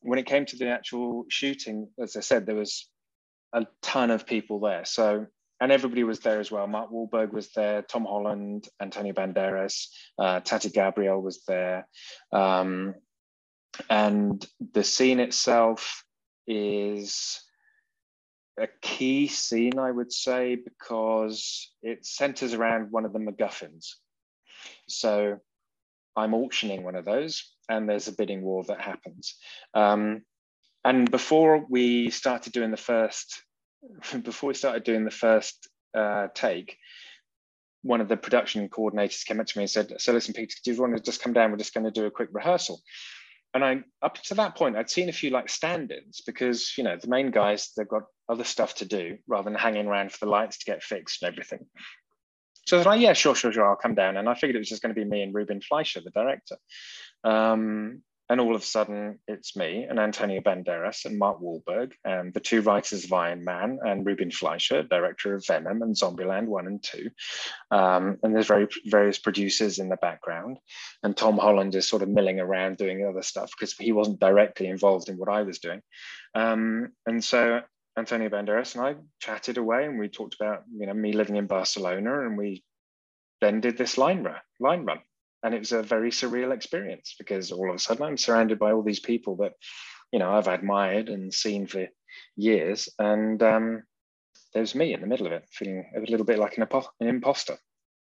When 0.00 0.18
it 0.18 0.26
came 0.26 0.44
to 0.46 0.56
the 0.56 0.68
actual 0.68 1.24
shooting, 1.28 1.88
as 1.98 2.16
I 2.16 2.20
said, 2.20 2.44
there 2.44 2.54
was 2.54 2.88
a 3.52 3.66
ton 3.80 4.10
of 4.10 4.26
people 4.26 4.60
there. 4.60 4.84
So 4.84 5.26
and 5.60 5.72
everybody 5.72 6.04
was 6.04 6.20
there 6.20 6.40
as 6.40 6.50
well. 6.50 6.66
Mark 6.66 6.90
Wahlberg 6.90 7.32
was 7.32 7.50
there, 7.52 7.82
Tom 7.82 8.04
Holland, 8.04 8.68
Antonio 8.80 9.12
Banderas, 9.12 9.88
uh, 10.18 10.40
Tati 10.40 10.70
Gabrielle 10.70 11.20
was 11.20 11.42
there. 11.46 11.88
Um, 12.32 12.94
and 13.90 14.44
the 14.72 14.84
scene 14.84 15.20
itself 15.20 16.04
is 16.46 17.40
a 18.58 18.68
key 18.80 19.28
scene, 19.28 19.78
I 19.78 19.90
would 19.90 20.12
say, 20.12 20.56
because 20.56 21.70
it 21.82 22.04
centers 22.04 22.54
around 22.54 22.90
one 22.90 23.04
of 23.04 23.12
the 23.12 23.18
MacGuffins. 23.18 23.94
So 24.88 25.38
I'm 26.16 26.34
auctioning 26.34 26.82
one 26.82 26.96
of 26.96 27.04
those, 27.04 27.44
and 27.68 27.88
there's 27.88 28.08
a 28.08 28.12
bidding 28.12 28.42
war 28.42 28.64
that 28.64 28.80
happens. 28.80 29.36
Um, 29.74 30.22
and 30.84 31.10
before 31.10 31.64
we 31.68 32.10
started 32.10 32.52
doing 32.52 32.70
the 32.70 32.76
first 32.76 33.42
before 34.22 34.48
we 34.48 34.54
started 34.54 34.84
doing 34.84 35.04
the 35.04 35.10
first 35.10 35.68
uh, 35.94 36.28
take, 36.34 36.76
one 37.82 38.00
of 38.00 38.08
the 38.08 38.16
production 38.16 38.68
coordinators 38.68 39.24
came 39.24 39.40
up 39.40 39.46
to 39.46 39.58
me 39.58 39.64
and 39.64 39.70
said, 39.70 39.92
"So 39.98 40.12
listen, 40.12 40.34
Peter, 40.34 40.54
do 40.64 40.72
you 40.72 40.80
want 40.80 40.96
to 40.96 41.02
just 41.02 41.22
come 41.22 41.32
down? 41.32 41.50
We're 41.50 41.58
just 41.58 41.74
going 41.74 41.84
to 41.84 41.90
do 41.90 42.06
a 42.06 42.10
quick 42.10 42.30
rehearsal." 42.32 42.80
And 43.54 43.64
I, 43.64 43.82
up 44.02 44.16
to 44.24 44.34
that 44.34 44.56
point, 44.56 44.76
I'd 44.76 44.90
seen 44.90 45.08
a 45.08 45.12
few 45.12 45.30
like 45.30 45.48
stand-ins 45.48 46.20
because 46.26 46.74
you 46.76 46.84
know 46.84 46.96
the 47.00 47.08
main 47.08 47.30
guys 47.30 47.72
they've 47.76 47.88
got 47.88 48.02
other 48.28 48.44
stuff 48.44 48.74
to 48.76 48.84
do 48.84 49.18
rather 49.26 49.48
than 49.48 49.58
hanging 49.58 49.86
around 49.86 50.12
for 50.12 50.24
the 50.24 50.30
lights 50.30 50.58
to 50.58 50.66
get 50.66 50.82
fixed 50.82 51.22
and 51.22 51.32
everything. 51.32 51.66
So 52.66 52.76
I 52.76 52.80
was 52.80 52.86
like, 52.86 53.00
"Yeah, 53.00 53.14
sure, 53.14 53.34
sure, 53.34 53.52
sure, 53.52 53.68
I'll 53.68 53.76
come 53.76 53.94
down." 53.94 54.16
And 54.16 54.28
I 54.28 54.34
figured 54.34 54.56
it 54.56 54.60
was 54.60 54.68
just 54.68 54.82
going 54.82 54.94
to 54.94 55.00
be 55.00 55.08
me 55.08 55.22
and 55.22 55.34
Ruben 55.34 55.60
Fleischer, 55.60 56.00
the 56.00 56.10
director. 56.10 56.56
Um, 57.24 58.02
and 58.30 58.40
all 58.40 58.54
of 58.54 58.62
a 58.62 58.64
sudden, 58.64 59.18
it's 59.26 59.56
me 59.56 59.84
and 59.88 59.98
Antonio 59.98 60.40
Banderas 60.40 61.06
and 61.06 61.18
Mark 61.18 61.40
Wahlberg, 61.40 61.92
and 62.04 62.34
the 62.34 62.40
two 62.40 62.60
writers 62.60 63.04
of 63.04 63.12
Iron 63.12 63.42
Man, 63.42 63.78
and 63.82 64.04
Ruben 64.04 64.30
Fleischer, 64.30 64.82
director 64.82 65.34
of 65.34 65.46
Venom 65.46 65.80
and 65.80 65.96
Zombieland 65.96 66.46
1 66.46 66.66
and 66.66 66.82
2. 66.82 67.10
Um, 67.70 68.18
and 68.22 68.34
there's 68.34 68.46
very 68.46 68.68
various 68.86 69.18
producers 69.18 69.78
in 69.78 69.88
the 69.88 69.96
background. 69.96 70.58
And 71.02 71.16
Tom 71.16 71.38
Holland 71.38 71.74
is 71.74 71.88
sort 71.88 72.02
of 72.02 72.08
milling 72.10 72.38
around 72.38 72.76
doing 72.76 73.06
other 73.06 73.22
stuff 73.22 73.50
because 73.50 73.74
he 73.74 73.92
wasn't 73.92 74.20
directly 74.20 74.66
involved 74.66 75.08
in 75.08 75.16
what 75.16 75.30
I 75.30 75.42
was 75.42 75.58
doing. 75.58 75.80
Um, 76.34 76.92
and 77.06 77.24
so 77.24 77.62
Antonio 77.96 78.28
Banderas 78.28 78.74
and 78.74 78.84
I 78.84 78.96
chatted 79.20 79.56
away 79.56 79.86
and 79.86 79.98
we 79.98 80.08
talked 80.08 80.36
about 80.38 80.64
you 80.72 80.86
know 80.86 80.94
me 80.94 81.12
living 81.12 81.36
in 81.36 81.46
Barcelona 81.46 82.26
and 82.26 82.36
we 82.36 82.62
then 83.40 83.60
did 83.60 83.78
this 83.78 83.96
line 83.98 84.22
run, 84.22 84.36
line 84.60 84.84
run 84.84 85.00
and 85.42 85.54
it 85.54 85.58
was 85.58 85.72
a 85.72 85.82
very 85.82 86.10
surreal 86.10 86.52
experience 86.52 87.14
because 87.18 87.52
all 87.52 87.68
of 87.68 87.76
a 87.76 87.78
sudden 87.78 88.04
I'm 88.04 88.16
surrounded 88.16 88.58
by 88.58 88.72
all 88.72 88.82
these 88.82 89.00
people 89.00 89.36
that 89.36 89.52
you 90.12 90.18
know 90.18 90.32
I've 90.32 90.48
admired 90.48 91.08
and 91.08 91.32
seen 91.32 91.66
for 91.66 91.86
years, 92.36 92.88
and 92.98 93.42
um, 93.42 93.82
there's 94.54 94.74
me 94.74 94.94
in 94.94 95.00
the 95.00 95.06
middle 95.06 95.26
of 95.26 95.32
it, 95.32 95.48
feeling 95.52 95.84
a 95.96 96.00
little 96.10 96.26
bit 96.26 96.38
like 96.38 96.58
an, 96.58 96.66
an 97.00 97.08
imposter. 97.08 97.56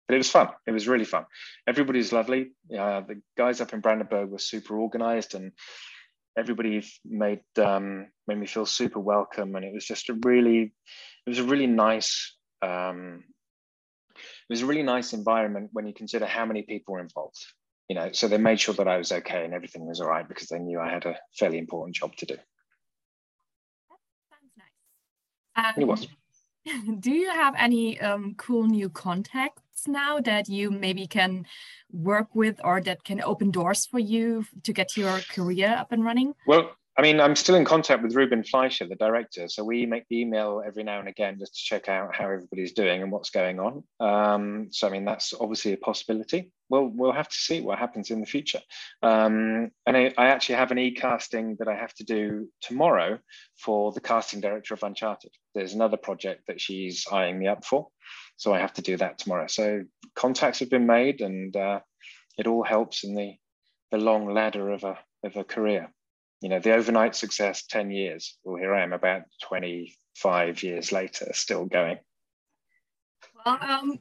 But 0.08 0.16
it 0.16 0.20
was 0.20 0.32
fun. 0.32 0.50
It 0.66 0.72
was 0.72 0.88
really 0.88 1.06
fun. 1.06 1.26
Everybody's 1.68 2.12
lovely. 2.12 2.52
Uh, 2.72 3.02
the 3.02 3.22
guys 3.38 3.62
up 3.62 3.74
in 3.74 3.80
Brandenburg 3.80 4.30
were 4.30 4.40
super 4.40 4.76
organized, 4.76 5.36
and 5.36 5.52
everybody 6.36 6.84
made 7.06 7.42
um, 7.60 8.08
made 8.28 8.40
me 8.40 8.48
feel 8.48 8.66
super 8.66 9.00
welcome. 9.00 9.56
And 9.56 9.64
it 9.64 9.74
was 9.74 9.86
just 9.86 10.10
a 10.10 10.18
really, 10.24 10.74
it 11.26 11.30
was 11.30 11.38
a 11.38 11.44
really 11.44 11.68
nice 11.68 12.36
um, 12.64 13.24
it 14.20 14.54
was 14.54 14.62
a 14.62 14.66
really 14.66 14.84
nice 14.84 15.14
environment 15.14 15.70
when 15.74 15.88
you 15.88 15.94
consider 15.94 16.26
how 16.26 16.46
many 16.46 16.64
people 16.64 16.94
were 16.94 17.02
involved. 17.02 17.38
You 17.88 17.96
know, 17.96 18.12
so 18.12 18.28
they 18.28 18.38
made 18.38 18.60
sure 18.60 18.76
that 18.76 18.88
I 18.88 18.98
was 18.98 19.12
okay 19.12 19.44
and 19.44 19.54
everything 19.54 19.86
was 19.86 20.00
all 20.00 20.08
right 20.08 20.28
because 20.28 20.48
they 20.48 20.60
knew 20.60 20.80
I 20.80 20.92
had 20.92 21.06
a 21.06 21.18
fairly 21.38 21.58
important 21.58 21.96
job 21.96 22.16
to 22.18 22.26
do. 22.26 22.36
That 22.36 22.44
sounds 24.30 24.54
nice. 25.56 25.76
Um, 25.76 25.82
it 25.82 25.88
was. 25.88 26.08
Do 27.00 27.12
you 27.12 27.30
have 27.32 27.56
any 27.58 28.00
um, 28.00 28.36
cool 28.38 28.68
new 28.68 28.90
contacts 28.90 29.88
now 29.88 30.20
that 30.20 30.50
you 30.50 30.70
maybe 30.70 31.08
can 31.08 31.46
work 31.92 32.36
with 32.36 32.60
or 32.64 32.82
that 32.82 33.04
can 33.04 33.22
open 33.22 33.50
doors 33.50 33.86
for 33.86 34.00
you 34.00 34.46
to 34.64 34.74
get 34.74 34.96
your 34.96 35.20
career 35.32 35.76
up 35.76 35.92
and 35.92 36.04
running? 36.04 36.34
Well, 36.46 36.72
I 37.00 37.02
mean, 37.02 37.22
I'm 37.22 37.38
still 37.38 37.56
in 37.56 37.64
contact 37.64 38.04
with 38.04 38.14
Ruben 38.14 38.44
Fleischer, 38.44 38.86
the 38.86 38.96
director. 38.96 39.48
So 39.48 39.64
we 39.64 39.86
make 39.86 40.04
the 40.10 40.20
email 40.20 40.62
every 40.68 40.84
now 40.84 41.00
and 41.00 41.08
again 41.08 41.40
just 41.40 41.56
to 41.56 41.64
check 41.64 41.88
out 41.88 42.14
how 42.14 42.26
everybody's 42.26 42.74
doing 42.74 43.02
and 43.02 43.10
what's 43.10 43.30
going 43.30 43.58
on. 43.58 43.84
Um, 44.02 44.68
so 44.72 44.86
I 44.86 44.92
mean, 44.92 45.06
that's 45.06 45.34
obviously 45.40 45.72
a 45.72 45.78
possibility. 45.78 46.52
Well, 46.68 46.92
we'll 46.94 47.14
have 47.14 47.30
to 47.30 47.36
see 47.38 47.62
what 47.62 47.80
happens 47.80 48.12
in 48.12 48.20
the 48.20 48.26
future. 48.26 48.60
Um, 49.02 49.72
and 49.88 49.96
I, 49.96 50.14
I, 50.18 50.28
actually 50.28 50.56
have 50.56 50.72
an 50.72 50.78
e-casting 50.78 51.56
that 51.60 51.70
I 51.70 51.76
have 51.76 51.94
to 51.96 52.04
do 52.04 52.50
tomorrow 52.60 53.20
for 53.56 53.94
the 53.94 54.02
casting 54.02 54.42
director 54.42 54.74
of 54.74 54.84
Uncharted. 54.84 55.32
There's 55.56 55.76
another 55.76 55.96
project 55.96 56.48
that 56.48 56.60
she's 56.60 57.08
eyeing 57.10 57.40
me 57.40 57.48
up 57.48 57.64
for, 57.64 57.88
so 58.36 58.54
I 58.54 58.60
have 58.60 58.74
to 58.74 58.82
do 58.82 58.98
that 58.98 59.20
tomorrow. 59.20 59.48
So 59.48 59.84
contacts 60.16 60.60
have 60.60 60.70
been 60.70 60.86
made, 60.86 61.22
and 61.22 61.56
uh, 61.56 61.80
it 62.38 62.46
all 62.46 62.64
helps 62.64 63.06
in 63.06 63.16
the 63.16 63.36
the 63.90 63.98
long 63.98 64.34
ladder 64.34 64.70
of 64.70 64.84
a 64.84 65.00
of 65.24 65.38
a 65.38 65.46
career 65.46 65.94
you 66.42 66.50
know, 66.50 66.60
the 66.60 66.74
overnight 66.74 67.16
success, 67.16 67.64
10 67.64 67.92
years. 67.92 68.38
Well, 68.44 68.58
here 68.58 68.74
I 68.74 68.84
am 68.84 68.94
about 68.94 69.24
25 69.44 70.64
years 70.64 70.92
later, 70.92 71.28
still 71.34 71.66
going. 71.66 72.00
Well, 73.46 73.58
um, 73.62 74.00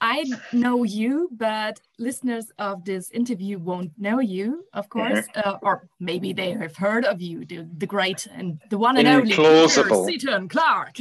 I 0.00 0.24
know 0.52 0.84
you, 0.84 1.28
but 1.32 1.80
listeners 1.98 2.52
of 2.58 2.84
this 2.84 3.10
interview 3.10 3.58
won't 3.58 3.92
know 3.98 4.20
you, 4.20 4.64
of 4.72 4.88
course, 4.88 5.26
mm 5.26 5.32
-hmm. 5.34 5.46
uh, 5.46 5.58
or 5.62 5.88
maybe 5.98 6.32
they 6.34 6.52
have 6.52 6.76
heard 6.76 7.04
of 7.04 7.20
you, 7.20 7.46
the, 7.46 7.66
the 7.78 7.86
great 7.86 8.28
and 8.30 8.60
the 8.70 8.76
one 8.76 8.98
and 8.98 9.08
only 9.08 9.34
Peter 9.34 9.68
Seaton 10.06 10.48
Clark. 10.48 10.98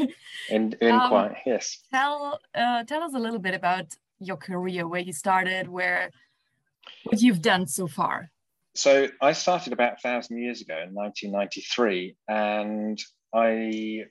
In, 0.50 0.75
in 0.79 0.91
um, 0.91 1.10
quite, 1.10 1.36
yes. 1.46 1.84
Tell, 1.91 2.39
uh, 2.56 2.84
tell 2.86 3.03
us 3.08 3.13
a 3.13 3.20
little 3.20 3.39
bit 3.39 3.63
about 3.63 3.88
your 4.20 4.38
career, 4.38 4.88
where 4.88 5.03
you 5.03 5.13
started, 5.13 5.67
where 5.67 6.10
what 7.03 7.20
you've 7.22 7.41
done 7.41 7.67
so 7.67 7.88
far 7.88 8.32
so 8.77 9.07
I 9.22 9.34
started 9.34 9.74
about 9.74 9.93
a 9.93 10.01
thousand 10.01 10.38
years 10.38 10.62
ago 10.62 10.75
in 10.75 10.93
1993, 10.93 12.15
and 12.27 13.01
I 13.34 14.05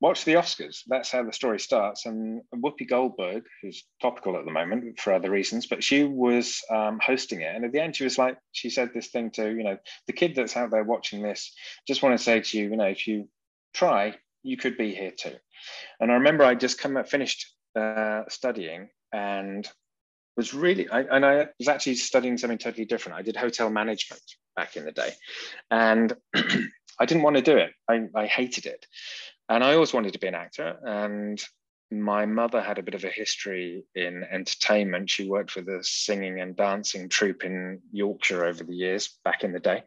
watched 0.00 0.24
the 0.24 0.34
Oscars. 0.34 0.82
That's 0.86 1.10
how 1.10 1.22
the 1.22 1.32
story 1.32 1.60
starts. 1.60 2.06
And 2.06 2.42
Whoopi 2.54 2.88
Goldberg, 2.88 3.44
who's 3.62 3.84
topical 4.00 4.38
at 4.38 4.44
the 4.44 4.50
moment 4.50 4.98
for 4.98 5.12
other 5.12 5.30
reasons, 5.30 5.66
but 5.66 5.84
she 5.84 6.04
was 6.04 6.60
um, 6.70 6.98
hosting 7.02 7.42
it. 7.42 7.54
And 7.54 7.64
at 7.64 7.72
the 7.72 7.80
end, 7.80 7.96
she 7.96 8.04
was 8.04 8.18
like, 8.18 8.38
she 8.52 8.70
said 8.70 8.90
this 8.94 9.08
thing 9.08 9.30
to, 9.32 9.50
you 9.50 9.62
know, 9.62 9.76
the 10.06 10.12
kid 10.12 10.34
that's 10.34 10.56
out 10.56 10.70
there 10.70 10.84
watching 10.84 11.22
this, 11.22 11.52
just 11.86 12.02
want 12.02 12.18
to 12.18 12.24
say 12.24 12.40
to 12.40 12.58
you, 12.58 12.70
you 12.70 12.76
know, 12.76 12.86
if 12.86 13.06
you 13.06 13.28
try, 13.74 14.14
you 14.42 14.56
could 14.56 14.78
be 14.78 14.94
here 14.94 15.12
too. 15.12 15.36
And 16.00 16.10
I 16.10 16.14
remember 16.14 16.44
I 16.44 16.54
just 16.54 16.78
come 16.78 17.02
finished 17.04 17.54
uh, 17.76 18.22
studying 18.28 18.88
and 19.12 19.68
was 20.40 20.54
really, 20.54 20.88
I, 20.88 21.00
and 21.02 21.26
I 21.26 21.48
was 21.58 21.68
actually 21.68 21.96
studying 21.96 22.38
something 22.38 22.56
totally 22.56 22.86
different. 22.86 23.18
I 23.18 23.22
did 23.22 23.36
hotel 23.36 23.68
management 23.68 24.22
back 24.56 24.74
in 24.74 24.86
the 24.86 24.90
day. 24.90 25.10
And 25.70 26.14
I 26.34 27.04
didn't 27.04 27.24
want 27.24 27.36
to 27.36 27.42
do 27.42 27.58
it. 27.58 27.72
I, 27.86 28.06
I 28.14 28.24
hated 28.24 28.64
it. 28.64 28.86
And 29.50 29.62
I 29.62 29.74
always 29.74 29.92
wanted 29.92 30.14
to 30.14 30.18
be 30.18 30.28
an 30.28 30.34
actor. 30.34 30.78
And 30.82 31.38
my 31.90 32.24
mother 32.24 32.62
had 32.62 32.78
a 32.78 32.82
bit 32.82 32.94
of 32.94 33.04
a 33.04 33.10
history 33.10 33.84
in 33.94 34.24
entertainment. 34.32 35.10
She 35.10 35.28
worked 35.28 35.56
with 35.56 35.68
a 35.68 35.84
singing 35.84 36.40
and 36.40 36.56
dancing 36.56 37.10
troupe 37.10 37.44
in 37.44 37.82
Yorkshire 37.92 38.46
over 38.46 38.64
the 38.64 38.74
years, 38.74 39.18
back 39.22 39.44
in 39.44 39.52
the 39.52 39.60
day. 39.60 39.82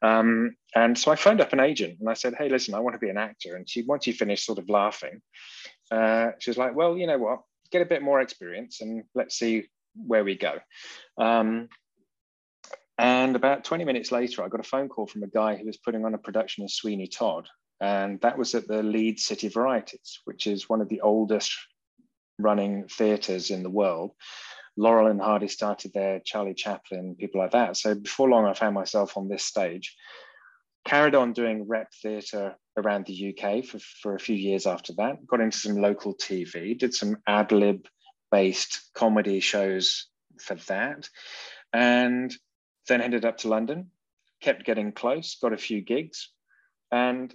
Um, 0.00 0.56
and 0.74 0.96
so 0.96 1.12
I 1.12 1.16
phoned 1.16 1.42
up 1.42 1.52
an 1.52 1.60
agent 1.60 1.98
and 2.00 2.08
I 2.08 2.14
said, 2.14 2.34
Hey, 2.38 2.48
listen, 2.48 2.72
I 2.72 2.80
want 2.80 2.94
to 2.94 2.98
be 2.98 3.10
an 3.10 3.18
actor. 3.18 3.56
And 3.56 3.68
she, 3.68 3.82
once 3.82 4.04
she 4.04 4.12
finished 4.12 4.46
sort 4.46 4.58
of 4.58 4.70
laughing, 4.70 5.20
uh, 5.90 6.30
she 6.38 6.48
was 6.48 6.56
like, 6.56 6.74
Well, 6.74 6.96
you 6.96 7.06
know 7.06 7.18
what? 7.18 7.40
Get 7.70 7.82
a 7.82 7.86
bit 7.86 8.00
more 8.00 8.22
experience 8.22 8.80
and 8.80 9.04
let's 9.14 9.38
see 9.38 9.66
where 10.06 10.24
we 10.24 10.36
go. 10.36 10.58
Um, 11.18 11.68
and 12.98 13.36
about 13.36 13.64
20 13.64 13.84
minutes 13.84 14.10
later, 14.10 14.42
I 14.42 14.48
got 14.48 14.60
a 14.60 14.68
phone 14.68 14.88
call 14.88 15.06
from 15.06 15.22
a 15.22 15.28
guy 15.28 15.56
who 15.56 15.66
was 15.66 15.76
putting 15.76 16.04
on 16.04 16.14
a 16.14 16.18
production 16.18 16.64
of 16.64 16.70
Sweeney 16.70 17.06
Todd 17.06 17.48
and 17.80 18.20
that 18.22 18.38
was 18.38 18.54
at 18.54 18.66
the 18.66 18.82
Leeds 18.82 19.24
City 19.24 19.48
Varieties, 19.48 20.20
which 20.24 20.46
is 20.46 20.68
one 20.68 20.80
of 20.80 20.88
the 20.88 21.00
oldest 21.00 21.56
running 22.38 22.88
theatres 22.88 23.50
in 23.50 23.62
the 23.62 23.70
world. 23.70 24.12
Laurel 24.76 25.08
and 25.08 25.20
Hardy 25.20 25.48
started 25.48 25.92
there, 25.92 26.20
Charlie 26.24 26.54
Chaplin, 26.54 27.16
people 27.18 27.40
like 27.40 27.52
that. 27.52 27.76
So 27.76 27.94
before 27.94 28.28
long, 28.28 28.46
I 28.46 28.54
found 28.54 28.74
myself 28.74 29.16
on 29.16 29.28
this 29.28 29.44
stage. 29.44 29.96
Carried 30.84 31.14
on 31.14 31.32
doing 31.32 31.66
rep 31.68 31.92
theatre 32.02 32.56
around 32.76 33.06
the 33.06 33.34
UK 33.34 33.64
for, 33.64 33.78
for 33.78 34.14
a 34.14 34.20
few 34.20 34.36
years 34.36 34.66
after 34.66 34.92
that. 34.94 35.26
Got 35.26 35.40
into 35.40 35.58
some 35.58 35.80
local 35.80 36.14
TV, 36.14 36.78
did 36.78 36.94
some 36.94 37.16
ad 37.26 37.52
lib 37.52 37.86
based 38.30 38.90
comedy 38.94 39.40
shows 39.40 40.06
for 40.40 40.54
that. 40.66 41.08
And 41.72 42.34
then 42.88 43.00
headed 43.00 43.24
up 43.24 43.38
to 43.38 43.48
London, 43.48 43.90
kept 44.40 44.64
getting 44.64 44.92
close, 44.92 45.36
got 45.40 45.52
a 45.52 45.58
few 45.58 45.80
gigs. 45.80 46.30
And 46.90 47.34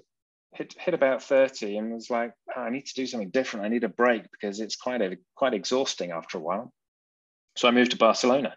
hit, 0.54 0.76
hit 0.80 0.94
about 0.94 1.24
30 1.24 1.78
and 1.78 1.94
was 1.94 2.10
like, 2.10 2.34
oh, 2.56 2.62
I 2.62 2.70
need 2.70 2.86
to 2.86 2.94
do 2.96 3.06
something 3.06 3.30
different. 3.30 3.66
I 3.66 3.70
need 3.70 3.84
a 3.84 3.90
break 3.90 4.24
because 4.32 4.60
it's 4.60 4.76
quite 4.76 5.02
a, 5.02 5.18
quite 5.36 5.54
exhausting 5.54 6.12
after 6.12 6.38
a 6.38 6.42
while. 6.42 6.74
So 7.56 7.68
I 7.68 7.72
moved 7.72 7.92
to 7.92 7.98
Barcelona, 7.98 8.56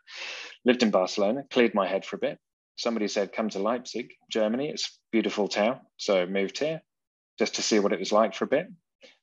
lived 0.64 0.82
in 0.82 0.90
Barcelona, 0.90 1.44
cleared 1.50 1.74
my 1.74 1.86
head 1.86 2.06
for 2.06 2.16
a 2.16 2.20
bit. 2.20 2.38
Somebody 2.76 3.08
said, 3.08 3.32
come 3.32 3.50
to 3.50 3.58
Leipzig, 3.58 4.12
Germany. 4.30 4.70
It's 4.70 4.86
a 4.88 4.92
beautiful 5.12 5.48
town. 5.48 5.80
So 5.98 6.22
I 6.22 6.26
moved 6.26 6.58
here 6.58 6.80
just 7.38 7.56
to 7.56 7.62
see 7.62 7.78
what 7.78 7.92
it 7.92 7.98
was 7.98 8.12
like 8.12 8.34
for 8.34 8.44
a 8.44 8.48
bit 8.48 8.68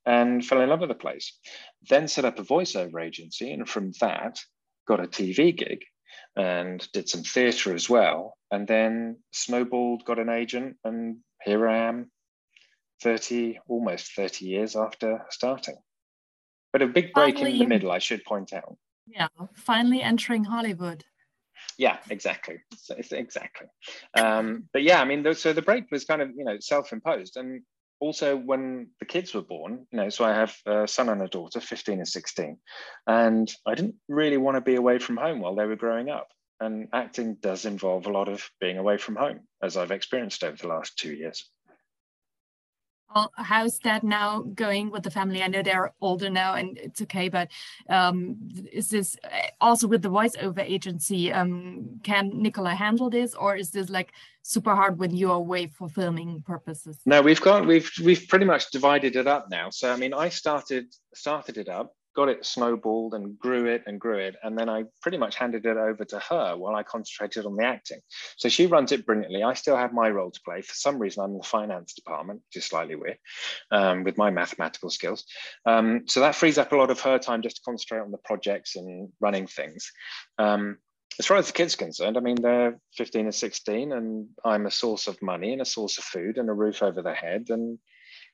and 0.06 0.46
fell 0.46 0.62
in 0.62 0.70
love 0.70 0.82
with 0.82 0.90
the 0.90 0.96
place. 0.96 1.38
Then 1.90 2.08
set 2.08 2.26
up 2.26 2.40
a 2.40 2.44
voiceover 2.44 3.04
agency. 3.04 3.52
And 3.52 3.68
from 3.68 3.92
that, 4.02 4.40
got 4.88 5.00
a 5.00 5.08
TV 5.08 5.56
gig 5.56 5.84
and 6.36 6.86
did 6.94 7.10
some 7.10 7.24
theatre 7.24 7.74
as 7.74 7.90
well. 7.90 8.38
And 8.52 8.68
then 8.68 9.18
snowballed, 9.32 10.06
got 10.06 10.20
an 10.20 10.30
agent, 10.30 10.78
and 10.84 11.18
here 11.44 11.68
I 11.68 11.78
am 11.88 12.12
30, 13.02 13.60
almost 13.68 14.14
30 14.16 14.46
years 14.46 14.76
after 14.76 15.26
starting. 15.30 15.78
But 16.72 16.82
a 16.82 16.88
big 16.88 17.14
break 17.14 17.36
finally, 17.36 17.54
in 17.54 17.60
the 17.60 17.68
middle, 17.68 17.92
I 17.92 18.00
should 18.00 18.24
point 18.24 18.54
out. 18.54 18.78
Yeah, 19.06 19.28
finally 19.54 20.02
entering 20.02 20.44
Hollywood. 20.44 21.04
Yeah, 21.78 21.98
exactly. 22.10 22.58
exactly. 23.12 23.68
Um, 24.18 24.70
but 24.74 24.84
yeah, 24.84 25.02
I 25.02 25.06
mean, 25.06 25.34
so 25.36 25.54
the 25.54 25.62
break 25.62 25.86
was 25.92 26.06
kind 26.06 26.22
of, 26.22 26.30
you 26.36 26.44
know, 26.44 26.58
self-imposed. 26.60 27.38
And 27.38 27.62
also 28.04 28.36
when 28.36 28.90
the 29.00 29.06
kids 29.06 29.34
were 29.34 29.42
born, 29.42 29.88
you 29.90 29.98
know, 29.98 30.10
so 30.10 30.26
I 30.26 30.34
have 30.34 30.56
a 30.66 30.86
son 30.86 31.08
and 31.08 31.22
a 31.22 31.28
daughter, 31.30 31.62
15 31.62 32.00
and 32.00 32.08
16. 32.08 32.58
And 33.08 33.50
I 33.66 33.76
didn't 33.76 33.96
really 34.10 34.36
want 34.36 34.58
to 34.58 34.62
be 34.62 34.76
away 34.76 35.00
from 35.00 35.16
home 35.16 35.40
while 35.40 35.56
they 35.56 35.66
were 35.66 35.78
growing 35.78 36.10
up. 36.10 36.28
And 36.60 36.90
acting 36.92 37.36
does 37.36 37.66
involve 37.66 38.06
a 38.06 38.12
lot 38.12 38.28
of 38.28 38.50
being 38.60 38.78
away 38.78 38.98
from 38.98 39.16
home, 39.16 39.48
as 39.62 39.78
I've 39.78 39.92
experienced 39.92 40.44
over 40.44 40.58
the 40.58 40.68
last 40.68 40.98
two 40.98 41.14
years. 41.14 41.50
Well, 43.14 43.32
how's 43.36 43.80
that 43.80 44.04
now 44.04 44.42
going 44.42 44.90
with 44.90 45.04
the 45.04 45.12
family? 45.12 45.44
I 45.44 45.48
know 45.48 45.62
they're 45.62 45.94
older 46.02 46.30
now 46.30 46.56
and 46.56 46.78
it's 46.78 47.02
okay, 47.04 47.30
but 47.30 47.50
um, 47.90 48.38
is 48.72 48.90
this 48.90 49.16
eh, 49.24 49.50
also 49.62 49.88
with 49.88 50.02
the 50.02 50.10
voiceover 50.10 50.60
agency? 50.60 51.32
Um, 51.32 52.00
can 52.04 52.32
Nicola 52.34 52.74
handle 52.74 53.10
this, 53.10 53.36
or 53.36 53.56
is 53.56 53.72
this 53.72 53.90
like 53.90 54.14
super 54.42 54.74
hard 54.76 54.98
when 54.98 55.16
you're 55.16 55.36
away 55.36 55.68
for 55.68 55.88
filming 55.90 56.42
purposes? 56.42 56.98
No, 57.06 57.22
we've 57.22 57.42
got 57.42 57.68
we've 57.68 57.92
we've 58.04 58.28
pretty 58.28 58.46
much 58.46 58.72
divided 58.72 59.16
it 59.16 59.28
up 59.28 59.50
now. 59.50 59.70
So 59.70 59.92
I 59.92 59.96
mean, 59.96 60.14
I 60.14 60.30
started 60.30 60.86
started 61.14 61.58
it 61.58 61.70
up 61.70 61.94
got 62.16 62.30
it 62.30 62.46
snowballed 62.46 63.14
and 63.14 63.38
grew 63.38 63.66
it 63.66 63.84
and 63.86 64.00
grew 64.00 64.18
it. 64.18 64.36
And 64.44 64.58
then 64.58 64.70
I 64.70 64.84
pretty 65.02 65.18
much 65.18 65.36
handed 65.36 65.66
it 65.66 65.78
over 65.78 66.06
to 66.06 66.20
her 66.20 66.56
while 66.56 66.76
I 66.76 66.84
concentrated 66.84 67.46
on 67.46 67.56
the 67.56 67.66
acting. 67.66 68.00
So 68.38 68.50
she 68.50 68.68
runs 68.68 68.92
it 68.92 69.06
brilliantly. 69.06 69.44
I 69.44 69.54
still 69.54 69.76
have 69.76 69.94
my 69.94 70.10
role 70.10 70.32
to 70.32 70.42
play. 70.46 70.62
For 70.62 70.74
some 70.74 71.00
reason, 71.00 71.24
I'm 71.24 71.32
in 71.32 71.38
the 71.38 71.44
finance 71.44 71.94
department, 71.94 72.42
which 72.48 72.64
is 72.64 72.66
slightly 72.66 72.96
weird 72.96 73.18
um, 73.72 74.04
with 74.04 74.18
my 74.18 74.30
mathematical 74.30 74.90
skills. 74.90 75.26
Um, 75.66 76.04
so 76.08 76.20
that 76.20 76.36
frees 76.36 76.58
up 76.58 76.72
a 76.72 76.76
lot 76.76 76.92
of 76.92 77.00
her 77.02 77.18
time 77.20 77.42
just 77.42 77.58
to 77.58 77.62
concentrate 77.64 78.02
on 78.02 78.12
the 78.12 78.18
projects 78.20 78.76
and 78.76 79.10
running 79.20 79.48
things. 79.48 79.92
Um, 80.38 80.78
as 81.20 81.28
far 81.28 81.38
as 81.38 81.48
the 81.48 81.54
kids 81.54 81.76
concerned, 81.76 82.18
I 82.18 82.22
mean, 82.22 82.42
they're 82.42 82.80
15 82.98 83.26
and 83.26 83.36
16, 83.36 83.92
and 83.92 84.28
I'm 84.44 84.66
a 84.66 84.72
source 84.72 85.08
of 85.08 85.22
money 85.22 85.54
and 85.54 85.62
a 85.62 85.66
source 85.66 85.98
of 85.98 86.04
food 86.04 86.38
and 86.38 86.50
a 86.50 86.54
roof 86.54 86.82
over 86.82 87.04
their 87.04 87.14
head. 87.14 87.48
And, 87.50 87.78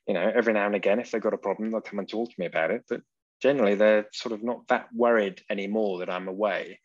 you 0.08 0.14
know, 0.14 0.32
every 0.34 0.54
now 0.54 0.66
and 0.66 0.76
again, 0.76 1.00
if 1.00 1.12
they've 1.12 1.22
got 1.22 1.34
a 1.34 1.38
problem, 1.38 1.72
they'll 1.72 1.82
come 1.82 2.00
and 2.00 2.08
talk 2.08 2.30
to 2.30 2.40
me 2.40 2.46
about 2.46 2.72
it. 2.72 2.86
But 2.88 3.02
generally 3.42 3.76
they're 3.76 4.08
sort 4.14 4.34
of 4.34 4.44
not 4.44 4.68
that 4.68 4.88
worried 4.94 5.42
anymore 5.50 6.00
that 6.00 6.10
I'm 6.10 6.28
away. 6.28 6.80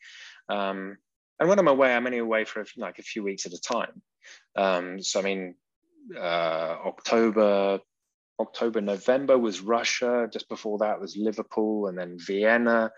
Um, 0.49 0.97
and 1.39 1.49
when 1.49 1.59
I'm 1.59 1.67
away, 1.67 1.93
I'm 1.93 2.05
only 2.05 2.19
away 2.19 2.45
for 2.45 2.65
like 2.77 2.99
a 2.99 3.03
few 3.03 3.23
weeks 3.23 3.45
at 3.45 3.53
a 3.53 3.59
time. 3.59 4.01
Um, 4.55 5.01
so 5.01 5.19
I 5.19 5.23
mean, 5.23 5.55
uh, 6.15 6.77
October, 6.85 7.79
October, 8.39 8.81
November 8.81 9.37
was 9.37 9.61
Russia. 9.61 10.29
Just 10.31 10.47
before 10.49 10.77
that 10.79 10.99
was 10.99 11.17
Liverpool, 11.17 11.87
and 11.87 11.97
then 11.97 12.17
Vienna. 12.19 12.91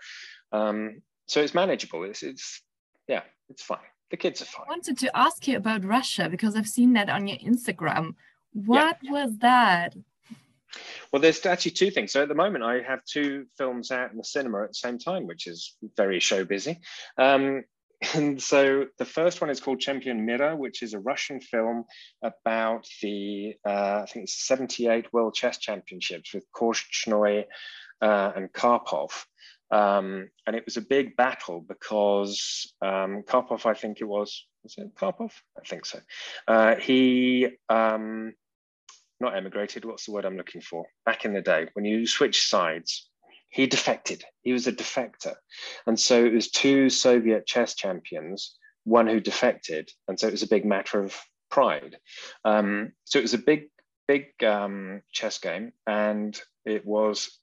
Um, 0.52 1.02
so 1.26 1.40
it's 1.40 1.54
manageable. 1.54 2.04
It's 2.04 2.22
it's 2.22 2.62
yeah, 3.08 3.22
it's 3.48 3.62
fine. 3.62 3.78
The 4.10 4.16
kids 4.16 4.40
are 4.40 4.46
fine. 4.46 4.66
I 4.68 4.70
wanted 4.70 4.98
to 4.98 5.16
ask 5.16 5.46
you 5.46 5.56
about 5.56 5.84
Russia 5.84 6.28
because 6.30 6.56
I've 6.56 6.68
seen 6.68 6.94
that 6.94 7.10
on 7.10 7.26
your 7.26 7.38
Instagram. 7.38 8.14
What 8.52 8.98
yeah. 9.02 9.12
was 9.12 9.38
that? 9.38 9.94
Well, 11.12 11.22
there's 11.22 11.44
actually 11.46 11.72
two 11.72 11.90
things. 11.90 12.12
So 12.12 12.22
at 12.22 12.28
the 12.28 12.34
moment, 12.34 12.64
I 12.64 12.80
have 12.82 13.04
two 13.04 13.46
films 13.56 13.90
out 13.90 14.10
in 14.10 14.18
the 14.18 14.24
cinema 14.24 14.62
at 14.62 14.70
the 14.70 14.74
same 14.74 14.98
time, 14.98 15.26
which 15.26 15.46
is 15.46 15.76
very 15.96 16.20
show 16.20 16.44
busy. 16.44 16.80
Um, 17.16 17.64
and 18.14 18.40
so 18.40 18.86
the 18.98 19.04
first 19.04 19.40
one 19.40 19.50
is 19.50 19.60
called 19.60 19.80
Champion 19.80 20.24
Mira, 20.24 20.56
which 20.56 20.82
is 20.82 20.94
a 20.94 21.00
Russian 21.00 21.40
film 21.40 21.84
about 22.22 22.86
the, 23.02 23.54
uh, 23.66 24.02
I 24.02 24.06
think 24.06 24.24
it's 24.24 24.46
78 24.46 25.12
World 25.12 25.34
Chess 25.34 25.58
Championships 25.58 26.32
with 26.32 26.44
Korchnoi 26.54 27.44
uh, 28.00 28.32
and 28.36 28.52
Karpov. 28.52 29.10
Um, 29.70 30.30
and 30.46 30.56
it 30.56 30.64
was 30.64 30.76
a 30.76 30.82
big 30.82 31.16
battle 31.16 31.60
because 31.60 32.72
um, 32.80 33.22
Karpov, 33.26 33.66
I 33.66 33.74
think 33.74 34.00
it 34.00 34.06
was, 34.06 34.46
was 34.62 34.74
it 34.78 34.94
Karpov? 34.94 35.32
I 35.56 35.66
think 35.66 35.84
so. 35.84 36.00
Uh, 36.46 36.76
he 36.76 37.48
um, 37.68 38.32
not 39.20 39.36
emigrated, 39.36 39.84
what's 39.84 40.06
the 40.06 40.12
word 40.12 40.24
I'm 40.24 40.36
looking 40.36 40.60
for? 40.60 40.86
Back 41.04 41.24
in 41.24 41.32
the 41.32 41.40
day, 41.40 41.68
when 41.74 41.84
you 41.84 42.06
switch 42.06 42.48
sides, 42.48 43.08
he 43.50 43.66
defected. 43.66 44.24
He 44.42 44.52
was 44.52 44.66
a 44.66 44.72
defector. 44.72 45.34
And 45.86 45.98
so 45.98 46.24
it 46.24 46.32
was 46.32 46.50
two 46.50 46.90
Soviet 46.90 47.46
chess 47.46 47.74
champions, 47.74 48.56
one 48.84 49.06
who 49.06 49.20
defected. 49.20 49.90
And 50.06 50.18
so 50.18 50.28
it 50.28 50.32
was 50.32 50.42
a 50.42 50.48
big 50.48 50.64
matter 50.64 51.02
of 51.02 51.16
pride. 51.50 51.96
Um, 52.44 52.92
so 53.04 53.18
it 53.18 53.22
was 53.22 53.34
a 53.34 53.38
big, 53.38 53.70
big 54.06 54.26
um, 54.44 55.02
chess 55.12 55.38
game. 55.38 55.72
And 55.86 56.38
it 56.64 56.84
was, 56.86 57.38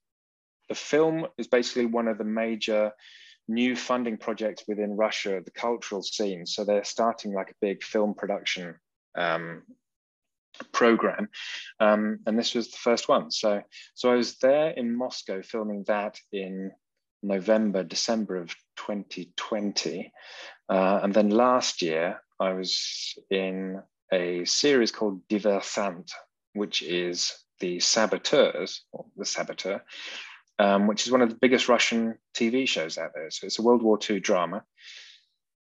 the 0.69 0.75
film 0.75 1.27
is 1.37 1.47
basically 1.47 1.87
one 1.87 2.07
of 2.07 2.17
the 2.17 2.23
major 2.23 2.91
new 3.47 3.75
funding 3.75 4.17
projects 4.17 4.63
within 4.67 4.95
Russia, 4.95 5.41
the 5.43 5.51
cultural 5.51 6.01
scene. 6.01 6.45
So 6.45 6.63
they're 6.63 6.83
starting 6.83 7.33
like 7.33 7.51
a 7.51 7.55
big 7.61 7.83
film 7.83 8.13
production 8.13 8.75
um, 9.15 9.63
program 10.71 11.29
um, 11.79 12.19
and 12.25 12.37
this 12.37 12.53
was 12.53 12.71
the 12.71 12.77
first 12.77 13.07
one 13.07 13.31
so 13.31 13.61
so 13.93 14.11
i 14.11 14.15
was 14.15 14.37
there 14.37 14.69
in 14.71 14.95
moscow 14.95 15.41
filming 15.41 15.83
that 15.87 16.17
in 16.31 16.71
november 17.23 17.83
december 17.83 18.37
of 18.37 18.55
2020 18.77 20.11
uh, 20.69 20.99
and 21.03 21.13
then 21.13 21.29
last 21.29 21.81
year 21.81 22.21
i 22.39 22.51
was 22.53 23.17
in 23.29 23.81
a 24.11 24.45
series 24.45 24.91
called 24.91 25.21
diversant 25.27 26.11
which 26.53 26.81
is 26.81 27.45
the 27.59 27.79
Saboteurs, 27.79 28.83
or 28.91 29.05
the 29.15 29.25
Saboteur, 29.25 29.83
um, 30.59 30.87
which 30.87 31.05
is 31.05 31.11
one 31.11 31.21
of 31.21 31.29
the 31.29 31.37
biggest 31.39 31.69
Russian 31.69 32.17
TV 32.35 32.67
shows 32.67 32.97
out 32.97 33.11
there. 33.13 33.29
So 33.29 33.47
it's 33.47 33.59
a 33.59 33.61
World 33.61 33.83
War 33.83 33.99
II 34.09 34.19
drama. 34.19 34.63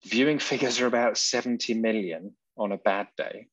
Viewing 0.06 0.40
figures 0.40 0.80
are 0.82 0.88
about 0.88 1.18
70 1.18 1.74
million 1.76 2.36
on 2.58 2.72
a 2.72 2.78
bad 2.78 3.08
day. 3.18 3.48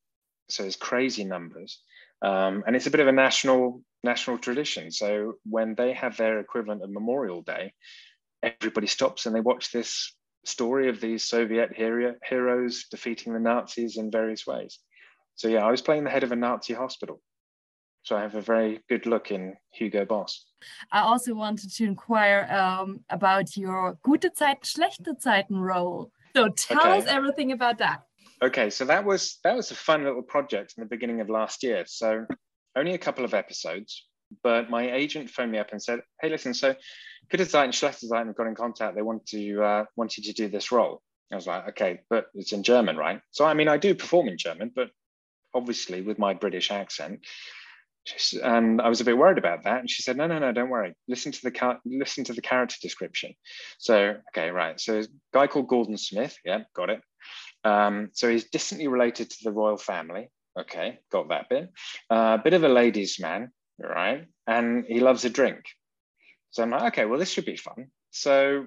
So 0.51 0.65
it's 0.65 0.77
crazy 0.77 1.25
numbers. 1.25 1.81
Um, 2.23 2.65
and 2.67 2.77
it's 2.77 2.87
a 2.87 2.91
bit 2.91 3.01
of 3.01 3.09
a 3.09 3.13
national 3.13 3.83
national 4.03 4.39
tradition. 4.39 4.91
So 4.91 5.35
when 5.45 5.75
they 5.75 5.93
have 5.93 6.17
their 6.17 6.41
equivalent 6.41 6.83
of 6.83 6.91
Memorial 6.91 7.43
Day, 7.43 7.75
everybody 8.43 8.87
stops 8.87 9.27
and 9.27 9.35
they 9.35 9.41
watch 9.41 9.73
this 9.73 10.15
story 10.45 10.89
of 10.89 11.01
these 11.01 11.25
Soviet 11.25 11.75
hero, 11.75 12.15
heroes 12.27 12.87
defeating 12.91 13.33
the 13.35 13.41
Nazis 13.41 13.97
in 13.99 14.11
various 14.11 14.47
ways. 14.47 14.79
So 15.35 15.49
yeah, 15.49 15.67
I 15.67 15.71
was 15.71 15.83
playing 15.83 16.05
the 16.05 16.11
head 16.11 16.23
of 16.23 16.33
a 16.33 16.37
Nazi 16.37 16.75
hospital. 16.75 17.21
So 18.03 18.17
I 18.17 18.23
have 18.23 18.35
a 18.35 18.41
very 18.41 18.81
good 18.89 19.07
look 19.07 19.31
in 19.31 19.57
Hugo 19.73 20.07
Boss. 20.07 20.47
I 20.91 21.01
also 21.01 21.35
wanted 21.35 21.71
to 21.73 21.85
inquire 21.85 22.49
um, 22.51 23.01
about 23.11 23.57
your 23.57 23.99
gute 24.03 24.35
Zeiten, 24.37 24.63
schlechte 24.63 25.21
Zeiten 25.21 25.61
role. 25.61 26.11
So 26.35 26.49
tell 26.49 26.81
okay. 26.81 26.99
us 26.99 27.07
everything 27.07 27.53
about 27.53 27.79
that. 27.79 28.03
Okay, 28.43 28.71
so 28.71 28.87
that 28.87 29.05
was 29.05 29.39
that 29.45 29.55
was 29.55 29.71
a 29.71 29.75
fun 29.75 30.05
little 30.05 30.23
project 30.23 30.75
in 30.77 30.83
the 30.83 30.89
beginning 30.89 31.21
of 31.21 31.29
last 31.29 31.63
year. 31.63 31.85
So 31.87 32.27
only 32.75 32.95
a 32.95 32.99
couple 32.99 33.25
of 33.25 33.35
episodes, 33.35 34.07
but 34.43 34.71
my 34.71 34.93
agent 34.93 35.29
phoned 35.29 35.53
me 35.53 35.59
up 35.59 35.73
and 35.73 35.83
said, 35.83 36.01
"Hey, 36.23 36.31
listen, 36.31 36.55
so 36.55 36.75
Gute 37.31 37.47
Zeiten, 37.47 37.73
Schlechte 37.73 38.07
Zeiten 38.07 38.33
got 38.33 38.47
in 38.47 38.55
contact. 38.55 38.97
They 38.97 39.03
want 39.03 39.27
to 39.27 39.63
uh, 39.63 39.85
want 39.97 40.17
you 40.17 40.25
to 40.25 40.33
do 40.33 40.49
this 40.49 40.73
role." 40.73 41.03
I 41.31 41.37
was 41.37 41.47
like, 41.47 41.69
"Okay, 41.71 42.01
but 42.09 42.27
it's 42.35 42.53
in 42.53 42.63
German, 42.63 42.97
right?" 42.97 43.21
So 43.31 43.45
I 43.45 43.53
mean, 43.53 43.69
I 43.69 43.77
do 43.77 43.95
perform 43.95 44.29
in 44.29 44.39
German, 44.39 44.73
but 44.75 44.89
obviously 45.55 46.01
with 46.01 46.19
my 46.19 46.33
British 46.33 46.71
accent. 46.71 47.21
And 48.43 48.81
I 48.81 48.89
was 48.89 49.03
a 49.03 49.05
bit 49.05 49.19
worried 49.19 49.37
about 49.37 49.65
that. 49.65 49.81
And 49.81 49.91
she 49.91 50.03
said, 50.03 50.17
"No, 50.17 50.27
no, 50.27 50.39
no, 50.39 50.53
don't 50.53 50.71
worry. 50.71 50.95
Listen 51.07 51.33
to 51.33 51.43
the 51.43 51.51
car- 51.51 51.81
listen 51.85 52.25
to 52.25 52.33
the 52.33 52.41
character 52.41 52.77
description." 52.81 53.35
So, 53.79 54.17
okay, 54.31 54.51
right. 54.51 54.81
So, 54.81 55.01
a 55.01 55.07
guy 55.35 55.47
called 55.47 55.69
Gordon 55.69 55.99
Smith. 55.99 56.35
Yeah, 56.43 56.61
got 56.75 56.89
it. 56.89 57.03
Um, 57.65 58.11
so 58.13 58.29
he's 58.29 58.51
distantly 58.51 58.89
related 58.89 59.31
to 59.31 59.45
the 59.45 59.53
royal 59.53 59.77
family. 59.77 60.31
Okay, 60.59 60.99
got 61.13 61.29
that 61.29 61.49
bit. 61.49 61.71
A 62.11 62.15
uh, 62.15 62.37
bit 62.39 62.55
of 62.55 62.65
a 62.65 62.69
ladies' 62.69 63.21
man, 63.21 63.53
right? 63.79 64.27
And 64.47 64.85
he 64.87 65.01
loves 65.01 65.25
a 65.25 65.31
drink. 65.31 65.63
So 66.51 66.63
I'm 66.63 66.71
like, 66.71 66.93
okay, 66.93 67.07
well, 67.07 67.19
this 67.19 67.31
should 67.31 67.45
be 67.45 67.57
fun. 67.57 67.87
So 68.11 68.67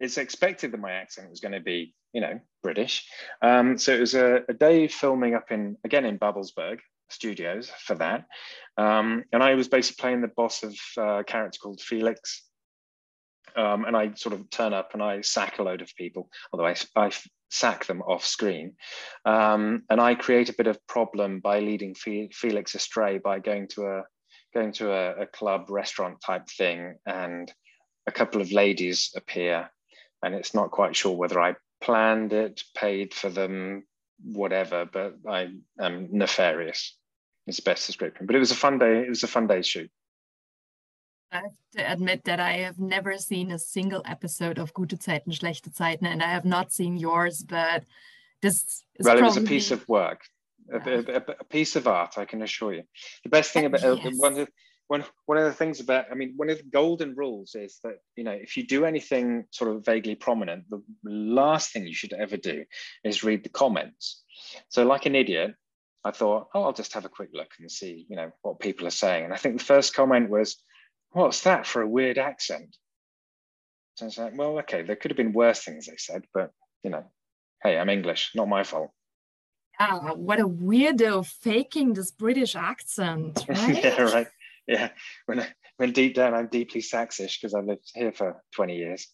it's 0.00 0.18
expected 0.18 0.72
that 0.72 0.80
my 0.80 0.92
accent 0.92 1.30
was 1.30 1.40
going 1.40 1.52
to 1.52 1.60
be, 1.60 1.94
you 2.12 2.20
know, 2.20 2.40
British. 2.62 3.06
Um, 3.42 3.78
so 3.78 3.94
it 3.94 4.00
was 4.00 4.14
a, 4.14 4.42
a, 4.48 4.54
day 4.54 4.86
filming 4.86 5.34
up 5.34 5.50
in, 5.50 5.76
again, 5.84 6.04
in 6.04 6.18
Babelsberg 6.18 6.78
studios 7.08 7.70
for 7.80 7.94
that. 7.96 8.26
Um, 8.76 9.24
and 9.32 9.42
I 9.42 9.54
was 9.54 9.68
basically 9.68 10.02
playing 10.02 10.20
the 10.20 10.28
boss 10.28 10.62
of 10.62 10.76
uh, 10.96 11.18
a 11.20 11.24
character 11.24 11.58
called 11.60 11.80
Felix. 11.80 12.44
Um, 13.56 13.84
and 13.84 13.96
I 13.96 14.12
sort 14.14 14.34
of 14.34 14.50
turn 14.50 14.72
up 14.72 14.94
and 14.94 15.02
I 15.02 15.20
sack 15.20 15.58
a 15.58 15.62
load 15.62 15.80
of 15.80 15.94
people, 15.96 16.28
although 16.52 16.66
I, 16.66 16.74
I 16.96 17.10
sack 17.54 17.86
them 17.86 18.02
off 18.02 18.24
screen. 18.24 18.74
Um, 19.24 19.84
and 19.88 20.00
I 20.00 20.14
create 20.14 20.48
a 20.48 20.54
bit 20.54 20.66
of 20.66 20.84
problem 20.86 21.40
by 21.40 21.60
leading 21.60 21.94
Felix 21.94 22.74
astray 22.74 23.18
by 23.18 23.38
going 23.38 23.68
to 23.68 23.86
a 23.86 24.02
going 24.52 24.72
to 24.72 24.92
a, 24.92 25.22
a 25.22 25.26
club 25.26 25.68
restaurant 25.68 26.20
type 26.20 26.48
thing, 26.48 26.96
and 27.06 27.52
a 28.06 28.12
couple 28.12 28.40
of 28.40 28.52
ladies 28.52 29.10
appear, 29.16 29.70
and 30.22 30.34
it's 30.34 30.54
not 30.54 30.70
quite 30.70 30.94
sure 30.94 31.16
whether 31.16 31.40
I 31.40 31.54
planned 31.80 32.32
it, 32.32 32.62
paid 32.76 33.12
for 33.14 33.30
them, 33.30 33.84
whatever. 34.22 34.84
But 34.84 35.14
I 35.28 35.48
am 35.80 36.08
nefarious. 36.10 36.96
It's 37.46 37.60
best 37.60 37.86
description. 37.86 38.26
But 38.26 38.36
it 38.36 38.40
was 38.40 38.52
a 38.52 38.56
fun 38.56 38.78
day. 38.78 39.00
It 39.00 39.08
was 39.08 39.22
a 39.22 39.28
fun 39.28 39.46
day 39.46 39.62
shoot. 39.62 39.90
I 41.34 41.38
have 41.38 41.52
to 41.76 41.92
admit 41.92 42.24
that 42.24 42.38
I 42.38 42.52
have 42.58 42.78
never 42.78 43.18
seen 43.18 43.50
a 43.50 43.58
single 43.58 44.02
episode 44.04 44.58
of 44.58 44.72
Gute 44.72 45.02
Zeiten, 45.02 45.32
Schlechte 45.32 45.74
Zeiten, 45.74 46.06
and 46.06 46.22
I 46.22 46.28
have 46.28 46.44
not 46.44 46.72
seen 46.72 46.96
yours, 46.96 47.42
but 47.42 47.82
this 48.40 48.84
is 48.94 49.04
Well, 49.04 49.18
it 49.18 49.22
was 49.22 49.36
a 49.36 49.40
piece 49.40 49.72
of 49.72 49.86
work, 49.88 50.20
a, 50.72 50.76
a, 50.78 51.22
a, 51.40 51.44
piece 51.44 51.74
of 51.74 51.88
art, 51.88 52.18
I 52.18 52.24
can 52.24 52.42
assure 52.42 52.72
you. 52.72 52.84
The 53.24 53.30
best 53.30 53.52
thing 53.52 53.64
about 53.64 53.82
uh, 53.82 53.96
yes. 53.96 54.14
one, 54.16 54.38
of, 54.38 54.48
one, 54.86 55.04
one 55.26 55.38
of 55.38 55.44
the 55.44 55.52
things 55.52 55.80
about, 55.80 56.06
I 56.08 56.14
mean, 56.14 56.34
one 56.36 56.50
of 56.50 56.58
the 56.58 56.70
golden 56.70 57.16
rules 57.16 57.56
is 57.56 57.80
that, 57.82 57.96
you 58.14 58.22
know, 58.22 58.30
if 58.30 58.56
you 58.56 58.64
do 58.64 58.84
anything 58.84 59.46
sort 59.50 59.74
of 59.74 59.84
vaguely 59.84 60.14
prominent, 60.14 60.70
the 60.70 60.82
last 61.02 61.72
thing 61.72 61.84
you 61.84 61.94
should 61.94 62.12
ever 62.12 62.36
do 62.36 62.64
is 63.02 63.24
read 63.24 63.42
the 63.42 63.48
comments. 63.50 64.22
So 64.68 64.84
like 64.84 65.06
an 65.06 65.16
idiot, 65.16 65.54
I 66.04 66.12
thought, 66.12 66.48
oh, 66.54 66.62
I'll 66.62 66.72
just 66.72 66.92
have 66.92 67.06
a 67.06 67.08
quick 67.08 67.30
look 67.32 67.50
and 67.58 67.68
see, 67.68 68.06
you 68.08 68.14
know, 68.14 68.30
what 68.42 68.60
people 68.60 68.86
are 68.86 68.90
saying. 68.90 69.24
And 69.24 69.32
I 69.32 69.36
think 69.36 69.58
the 69.58 69.64
first 69.64 69.94
comment 69.94 70.30
was, 70.30 70.62
what's 71.14 71.42
that 71.42 71.66
for 71.66 71.80
a 71.80 71.88
weird 71.88 72.18
accent? 72.18 72.76
So 73.94 74.04
I 74.04 74.06
was 74.06 74.18
like, 74.18 74.36
well, 74.36 74.58
okay, 74.58 74.82
there 74.82 74.96
could 74.96 75.12
have 75.12 75.16
been 75.16 75.32
worse 75.32 75.64
things 75.64 75.86
they 75.86 75.96
said, 75.96 76.22
but 76.34 76.50
you 76.82 76.90
know, 76.90 77.04
hey, 77.62 77.78
I'm 77.78 77.88
English, 77.88 78.32
not 78.34 78.48
my 78.48 78.64
fault. 78.64 78.90
Ah, 79.80 80.14
what 80.14 80.40
a 80.40 80.46
weirdo 80.46 81.26
faking 81.26 81.94
this 81.94 82.10
British 82.10 82.54
accent, 82.54 83.44
right? 83.48 83.82
yeah, 83.82 84.02
right. 84.02 84.26
Yeah, 84.66 84.90
when 85.26 85.46
when 85.76 85.92
deep 85.92 86.14
down 86.14 86.34
I'm 86.34 86.48
deeply 86.48 86.80
Saxish 86.80 87.40
because 87.40 87.54
I've 87.54 87.66
lived 87.66 87.90
here 87.94 88.12
for 88.12 88.42
20 88.54 88.76
years. 88.76 89.08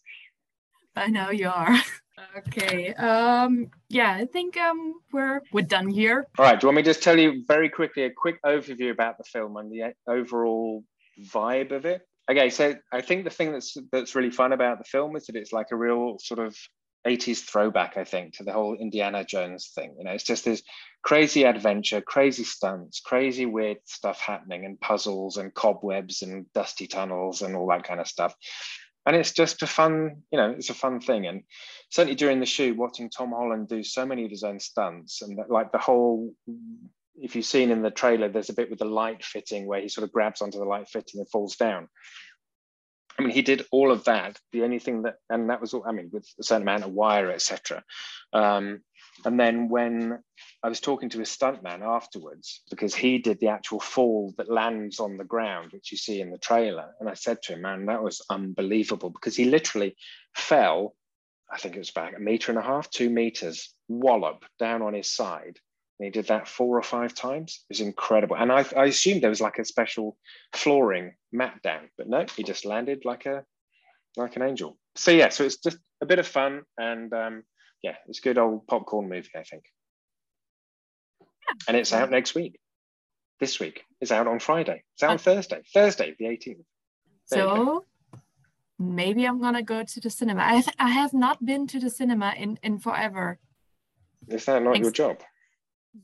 I 0.97 1.09
know 1.09 1.31
you 1.31 1.49
are. 1.49 1.77
okay. 2.39 2.93
Um, 2.95 3.71
yeah, 3.89 4.13
I 4.13 4.27
think 4.27 4.57
um, 4.57 4.95
we're 5.13 5.41
we're 5.53 5.63
done 5.63 5.89
here. 5.89 6.27
All 6.39 6.45
right. 6.45 6.59
Do 6.61 6.65
you 6.65 6.69
want 6.69 6.77
me 6.77 6.83
to 6.83 6.91
just 6.91 7.03
tell 7.03 7.19
you 7.19 7.43
very 7.47 7.69
quickly 7.69 8.05
a 8.05 8.11
quick 8.11 8.43
overview 8.45 8.91
about 8.91 9.19
the 9.19 9.25
film 9.25 9.57
and 9.57 9.71
the 9.71 9.95
overall 10.07 10.85
vibe 11.23 11.73
of 11.73 11.85
it. 11.87 12.03
Okay, 12.31 12.51
so 12.51 12.77
I 12.93 13.01
think 13.01 13.25
the 13.25 13.31
thing 13.31 13.53
that's 13.53 13.77
that's 13.91 14.15
really 14.15 14.31
fun 14.31 14.53
about 14.53 14.79
the 14.79 14.85
film 14.85 15.17
is 15.17 15.27
that 15.27 15.37
it's 15.37 15.53
like 15.53 15.69
a 15.73 15.77
real 15.77 16.17
sort 16.21 16.39
of 16.39 16.57
80s 17.07 17.39
throwback, 17.39 17.97
I 17.97 18.05
think, 18.05 18.35
to 18.35 18.45
the 18.45 18.53
whole 18.53 18.75
Indiana 18.75 19.25
Jones 19.25 19.71
thing. 19.75 19.95
You 19.99 20.05
know, 20.05 20.13
it's 20.13 20.25
just 20.25 20.45
this 20.45 20.63
crazy 21.03 21.45
adventure, 21.45 22.01
crazy 22.01 22.45
stunts, 22.45 23.01
crazy 23.01 23.47
weird 23.47 23.79
stuff 23.87 24.21
happening, 24.21 24.65
and 24.65 24.81
puzzles 24.81 25.39
and 25.39 25.55
cobwebs 25.55 26.23
and 26.23 26.47
dusty 26.53 26.87
tunnels 26.87 27.43
and 27.43 27.57
all 27.57 27.69
that 27.69 27.85
kind 27.85 28.01
of 28.01 28.07
stuff. 28.07 28.35
And 29.07 29.17
it's 29.17 29.33
just 29.33 29.63
a 29.63 29.67
fun, 29.67 30.23
you 30.31 30.39
know, 30.39 30.51
it's 30.51 30.69
a 30.69 30.75
fun 30.75 31.01
thing. 31.01 31.27
And 31.27 31.43
certainly 31.91 32.17
during 32.17 32.39
the 32.39 32.47
shoot, 32.47 32.77
watching 32.77 33.09
Tom 33.09 33.31
Holland 33.31 33.69
do 33.69 33.83
so 33.83 34.05
many 34.05 34.25
of 34.25 34.31
his 34.31 34.45
own 34.45 34.61
stunts 34.61 35.23
and 35.23 35.39
like 35.49 35.73
the 35.73 35.79
whole 35.79 36.35
if 37.23 37.37
you've 37.37 37.45
seen 37.45 37.71
in 37.71 37.83
the 37.83 37.91
trailer, 37.91 38.29
there's 38.29 38.51
a 38.51 38.55
bit 38.55 38.71
with 38.71 38.79
the 38.79 38.85
light 38.85 39.25
fitting 39.25 39.67
where 39.67 39.81
he 39.81 39.89
sort 39.89 40.05
of 40.05 40.13
grabs 40.13 40.43
onto 40.43 40.59
the 40.59 40.65
light 40.65 40.89
fitting 40.89 41.21
and 41.21 41.29
falls 41.29 41.57
down. 41.57 41.89
I 43.19 43.23
mean, 43.23 43.33
he 43.33 43.43
did 43.43 43.67
all 43.71 43.91
of 43.91 44.05
that. 44.05 44.39
The 44.53 44.63
only 44.63 44.79
thing 44.79 45.03
that, 45.03 45.17
and 45.29 45.51
that 45.51 45.61
was, 45.61 45.75
all, 45.75 45.85
I 45.87 45.93
mean, 45.93 46.11
with 46.13 46.27
a 46.39 46.43
certain 46.43 46.63
amount 46.63 46.85
of 46.85 46.93
wire, 46.93 47.31
etc. 47.31 47.85
Um, 48.33 48.81
and 49.25 49.39
then 49.39 49.69
when 49.69 50.21
I 50.63 50.69
was 50.69 50.81
talking 50.81 51.11
to 51.11 51.19
his 51.19 51.29
stuntman 51.29 51.83
afterwards, 51.83 52.63
because 52.71 52.95
he 52.95 53.19
did 53.19 53.39
the 53.39 53.49
actual 53.49 53.81
fall 53.81 54.33
that 54.39 54.51
lands 54.51 55.01
on 55.01 55.19
the 55.19 55.25
ground, 55.25 55.73
which 55.73 55.93
you 55.93 55.99
see 55.99 56.21
in 56.21 56.31
the 56.31 56.39
trailer, 56.39 56.95
and 56.99 57.09
I 57.09 57.15
said 57.15 57.43
to 57.43 57.55
him, 57.55 57.63
"Man, 57.63 57.87
that 57.87 58.03
was 58.03 58.23
unbelievable," 58.31 59.11
because 59.11 59.37
he 59.37 59.45
literally 59.45 59.97
fell. 60.35 60.95
I 61.53 61.59
think 61.59 61.75
it 61.75 61.81
was 61.81 61.91
about 61.91 62.15
a 62.15 62.21
meter 62.21 62.53
and 62.53 62.59
a 62.59 62.63
half, 62.63 62.89
two 62.91 63.11
meters, 63.11 63.75
wallop 63.89 64.45
down 64.59 64.81
on 64.81 64.95
his 64.95 65.11
side, 65.11 65.59
and 66.01 66.07
he 66.07 66.11
did 66.11 66.29
that 66.29 66.49
four 66.49 66.79
or 66.79 66.83
five 66.83 67.15
times. 67.15 67.63
It 67.69 67.75
was 67.75 67.81
incredible. 67.83 68.35
And 68.35 68.51
I, 68.51 68.65
I 68.75 68.87
assumed 68.87 69.23
there 69.23 69.29
was 69.29 69.43
like 69.43 69.59
a 69.59 69.67
special 69.67 70.17
flooring 70.55 71.13
mat 71.31 71.61
down, 71.63 71.91
but 71.99 72.09
no, 72.09 72.25
he 72.35 72.43
just 72.43 72.65
landed 72.65 73.05
like 73.05 73.27
a 73.27 73.45
like 74.17 74.35
an 74.37 74.43
angel. 74.43 74.79
So 74.97 75.11
yeah, 75.11 75.29
so 75.29 75.45
it's 75.45 75.59
just 75.59 75.77
a 76.01 76.07
bit 76.07 76.19
of 76.19 76.27
fun 76.27 76.63
and 76.79 77.13
um, 77.13 77.43
yeah, 77.83 77.97
it's 78.09 78.19
a 78.19 78.23
good 78.23 78.39
old 78.39 78.67
popcorn 78.67 79.11
movie, 79.11 79.29
I 79.37 79.43
think. 79.43 79.65
Yeah. 81.21 81.27
And 81.69 81.77
it's 81.77 81.93
out 81.93 82.11
next 82.11 82.35
week. 82.35 82.59
This 83.39 83.61
week. 83.61 83.85
is 84.01 84.11
out 84.11 84.27
on 84.27 84.39
Friday. 84.39 84.83
It's 84.95 85.03
out 85.03 85.11
on 85.11 85.19
Thursday. 85.19 85.61
Thursday, 85.75 86.15
the 86.19 86.25
18th. 86.25 86.65
There 87.31 87.43
so 87.43 87.85
maybe 88.79 89.27
I'm 89.27 89.39
gonna 89.39 89.63
go 89.63 89.85
to 89.85 90.01
the 90.01 90.09
cinema. 90.09 90.41
I 90.41 90.55
have, 90.55 90.75
I 90.79 90.89
have 90.89 91.13
not 91.13 91.45
been 91.45 91.67
to 91.67 91.79
the 91.79 91.91
cinema 91.91 92.33
in, 92.39 92.59
in 92.63 92.79
forever. 92.79 93.39
Is 94.29 94.47
that 94.47 94.63
not 94.63 94.73
Thanks. 94.73 94.85
your 94.87 94.93
job? 94.93 95.19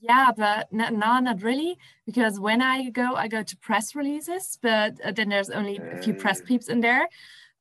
Yeah, 0.01 0.31
but 0.37 0.73
no, 0.73 0.89
no, 0.89 1.21
not 1.21 1.43
really. 1.43 1.79
Because 2.05 2.41
when 2.41 2.61
I 2.61 2.91
go, 2.91 3.15
I 3.15 3.29
go 3.29 3.43
to 3.43 3.57
press 3.59 3.95
releases, 3.95 4.59
but 4.61 4.95
uh, 5.05 5.13
then 5.13 5.29
there's 5.29 5.51
only 5.51 5.79
a 5.79 6.03
few 6.03 6.15
press 6.15 6.41
peeps 6.41 6.69
in 6.69 6.81
there. 6.81 7.09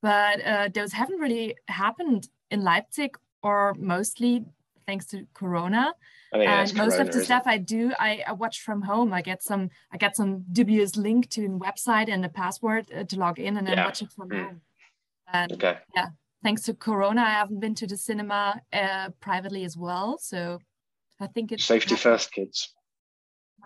But 0.01 0.43
uh, 0.45 0.69
those 0.73 0.93
haven't 0.93 1.19
really 1.19 1.55
happened 1.67 2.29
in 2.51 2.63
Leipzig, 2.63 3.17
or 3.43 3.75
mostly 3.77 4.45
thanks 4.85 5.05
to 5.07 5.25
Corona. 5.33 5.93
and 6.33 6.73
most 6.75 6.93
corona, 6.95 7.09
of 7.09 7.15
the 7.15 7.23
stuff 7.23 7.43
I 7.45 7.57
do, 7.57 7.93
I, 7.99 8.23
I, 8.27 8.33
watch 8.33 8.61
from 8.61 8.81
home. 8.81 9.13
I 9.13 9.21
get 9.21 9.41
some, 9.41 9.69
I 9.91 9.97
get 9.97 10.15
some 10.15 10.43
dubious 10.51 10.95
link 10.95 11.29
to 11.31 11.45
a 11.45 11.49
website 11.49 12.09
and 12.09 12.25
a 12.25 12.29
password 12.29 12.91
uh, 12.95 13.03
to 13.03 13.19
log 13.19 13.39
in, 13.39 13.57
and 13.57 13.65
then 13.65 13.77
yeah. 13.77 13.85
watch 13.85 14.01
it 14.01 14.11
from 14.11 14.29
mm. 14.29 14.43
home. 14.43 14.61
And 15.31 15.53
okay. 15.53 15.77
yeah, 15.95 16.07
thanks 16.43 16.63
to 16.63 16.73
Corona, 16.73 17.21
I 17.21 17.31
haven't 17.31 17.59
been 17.59 17.75
to 17.75 17.87
the 17.87 17.97
cinema 17.97 18.61
uh, 18.73 19.09
privately 19.21 19.63
as 19.63 19.77
well. 19.77 20.17
So 20.19 20.59
I 21.19 21.27
think 21.27 21.51
it's 21.51 21.65
safety 21.65 21.95
first, 21.95 22.31
kids. 22.31 22.73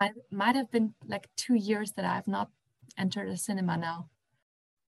I 0.00 0.10
might 0.30 0.56
have 0.56 0.70
been 0.70 0.94
like 1.06 1.28
two 1.36 1.54
years 1.54 1.92
that 1.92 2.04
I've 2.04 2.28
not 2.28 2.50
entered 2.96 3.28
a 3.28 3.36
cinema 3.36 3.76
now. 3.76 4.08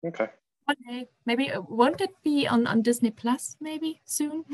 Okay. 0.05 0.29
One 0.65 0.77
day, 0.87 1.07
maybe 1.25 1.51
uh, 1.51 1.61
won't 1.61 2.01
it 2.01 2.11
be 2.23 2.47
on 2.47 2.67
on 2.67 2.81
Disney 2.81 3.11
Plus 3.11 3.57
maybe 3.59 4.01
soon? 4.05 4.45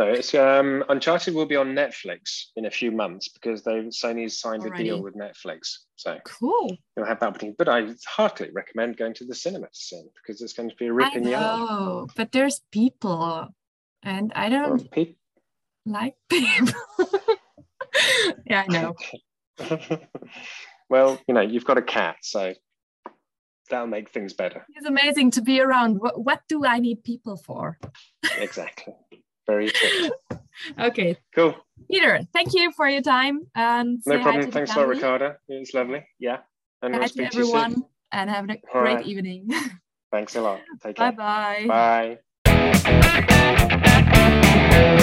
No, 0.00 0.06
it's 0.06 0.34
um, 0.34 0.82
Uncharted 0.88 1.34
will 1.34 1.44
be 1.44 1.56
on 1.56 1.74
Netflix 1.74 2.44
in 2.56 2.64
a 2.64 2.70
few 2.70 2.90
months 2.90 3.28
because 3.28 3.62
they 3.62 3.72
Sony's 3.90 4.40
signed 4.40 4.62
Already. 4.62 4.84
a 4.84 4.92
deal 4.94 5.02
with 5.02 5.14
Netflix, 5.14 5.76
so 5.94 6.18
cool. 6.24 6.74
you'll 6.96 7.04
have 7.04 7.20
that 7.20 7.26
opportunity. 7.26 7.54
But 7.58 7.68
I 7.68 7.86
heartily 8.06 8.50
recommend 8.50 8.96
going 8.96 9.12
to 9.14 9.26
the 9.26 9.34
cinema 9.34 9.66
to 9.66 9.74
see 9.74 10.02
because 10.16 10.40
it's 10.40 10.54
going 10.54 10.70
to 10.70 10.76
be 10.76 10.86
a 10.86 10.92
rip 10.94 11.12
I 11.12 11.16
in 11.18 11.22
the 11.22 11.34
arm. 11.34 11.60
know, 11.60 12.06
but 12.16 12.32
there's 12.32 12.62
people, 12.72 13.48
and 14.02 14.32
I 14.34 14.48
don't 14.48 14.90
pe- 14.90 15.16
like 15.84 16.14
people. 16.30 16.72
yeah, 18.46 18.64
I 18.68 18.72
know. 18.72 18.94
well, 20.90 21.20
you 21.26 21.34
know, 21.34 21.40
you've 21.40 21.64
got 21.64 21.78
a 21.78 21.82
cat, 21.82 22.16
so 22.22 22.54
that'll 23.68 23.86
make 23.86 24.10
things 24.10 24.32
better. 24.32 24.66
It's 24.74 24.86
amazing 24.86 25.30
to 25.32 25.42
be 25.42 25.60
around. 25.60 26.00
What, 26.00 26.22
what 26.22 26.42
do 26.48 26.64
I 26.66 26.78
need 26.78 27.04
people 27.04 27.36
for? 27.36 27.78
Exactly. 28.38 28.94
Very 29.46 29.70
true. 29.70 30.10
Okay, 30.78 31.16
Cool. 31.34 31.56
Peter, 31.90 32.20
thank 32.32 32.54
you 32.54 32.70
for 32.72 32.88
your 32.88 33.02
time 33.02 33.40
and 33.54 34.00
No 34.06 34.22
problem. 34.22 34.50
Thanks 34.50 34.74
a 34.74 34.78
lot. 34.78 34.88
Ricardo. 34.88 35.36
It 35.48 35.58
was 35.58 35.74
lovely. 35.74 36.06
Yeah. 36.18 36.38
And 36.82 36.94
we'll 36.94 37.02
to 37.02 37.08
speak 37.08 37.30
to 37.30 37.38
you 37.38 37.44
soon. 37.46 37.56
everyone 37.56 37.84
and 38.12 38.30
have 38.30 38.44
a 38.44 38.58
great 38.72 38.94
right. 38.94 39.06
evening. 39.06 39.48
Thanks 40.12 40.36
a 40.36 40.42
lot. 40.42 40.60
Take 40.82 40.96
care. 40.96 41.12
bye 41.12 41.66
care. 41.66 41.68
bye. 41.68 42.18
Bye. 44.76 44.96